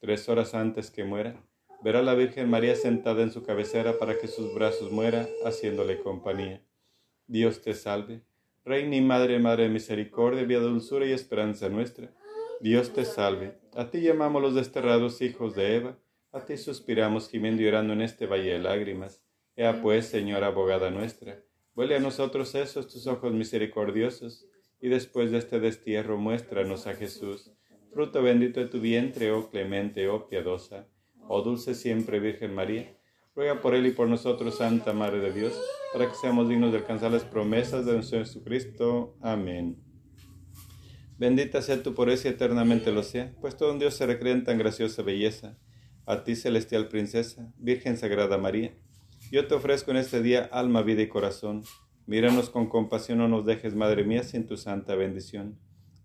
[0.00, 1.42] Tres horas antes que muera,
[1.82, 6.00] verá a la Virgen María sentada en su cabecera para que sus brazos muera, haciéndole
[6.00, 6.62] compañía.
[7.26, 8.22] Dios te salve,
[8.64, 12.12] Reina y Madre, Madre de Misericordia, vida, dulzura y esperanza nuestra.
[12.60, 15.98] Dios te salve, a ti llamamos los desterrados hijos de Eva,
[16.32, 19.22] a ti suspiramos gimiendo y llorando en este valle de lágrimas.
[19.56, 21.42] Ea pues, Señora abogada nuestra,
[21.74, 24.46] vuelve a nosotros esos tus ojos misericordiosos,
[24.80, 27.50] y después de este destierro muéstranos a Jesús,
[27.92, 30.86] fruto bendito de tu vientre, oh clemente, oh piadosa,
[31.26, 32.94] oh dulce siempre Virgen María.
[33.34, 35.60] Ruega por él y por nosotros, Santa Madre de Dios,
[35.92, 39.16] para que seamos dignos de alcanzar las promesas de nuestro Jesucristo.
[39.20, 39.76] Amén.
[41.18, 44.44] Bendita sea tu pureza y eternamente lo sea, pues todo un Dios se recrea en
[44.44, 45.58] tan graciosa belleza.
[46.06, 48.74] A ti, celestial princesa, Virgen Sagrada María,
[49.30, 51.62] yo te ofrezco en este día alma, vida y corazón.
[52.06, 55.58] Míranos con compasión, no nos dejes, Madre mía, sin tu santa bendición.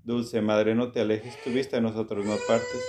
[0.03, 2.81] Dulce Madre, no te alejes, tu vista de nosotros no partes.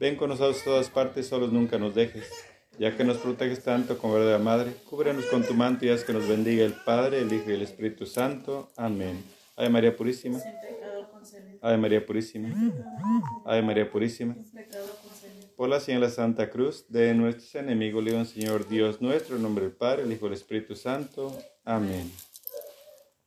[0.00, 2.30] Ven con nosotros a todas partes, solos nunca nos dejes.
[2.78, 6.12] Ya que nos proteges tanto como verdadera Madre, cúbrenos con tu manto y haz que
[6.12, 8.72] nos bendiga el Padre, el Hijo y el Espíritu Santo.
[8.76, 9.22] Amén.
[9.56, 10.40] Ave María Purísima.
[11.60, 12.48] Ave María Purísima.
[13.44, 14.34] Ave María Purísima.
[15.56, 19.42] Por la señal de la Santa Cruz de nuestros enemigos, León Señor Dios nuestro, en
[19.42, 21.38] nombre del Padre, el Hijo y el Espíritu Santo.
[21.64, 22.10] Amén.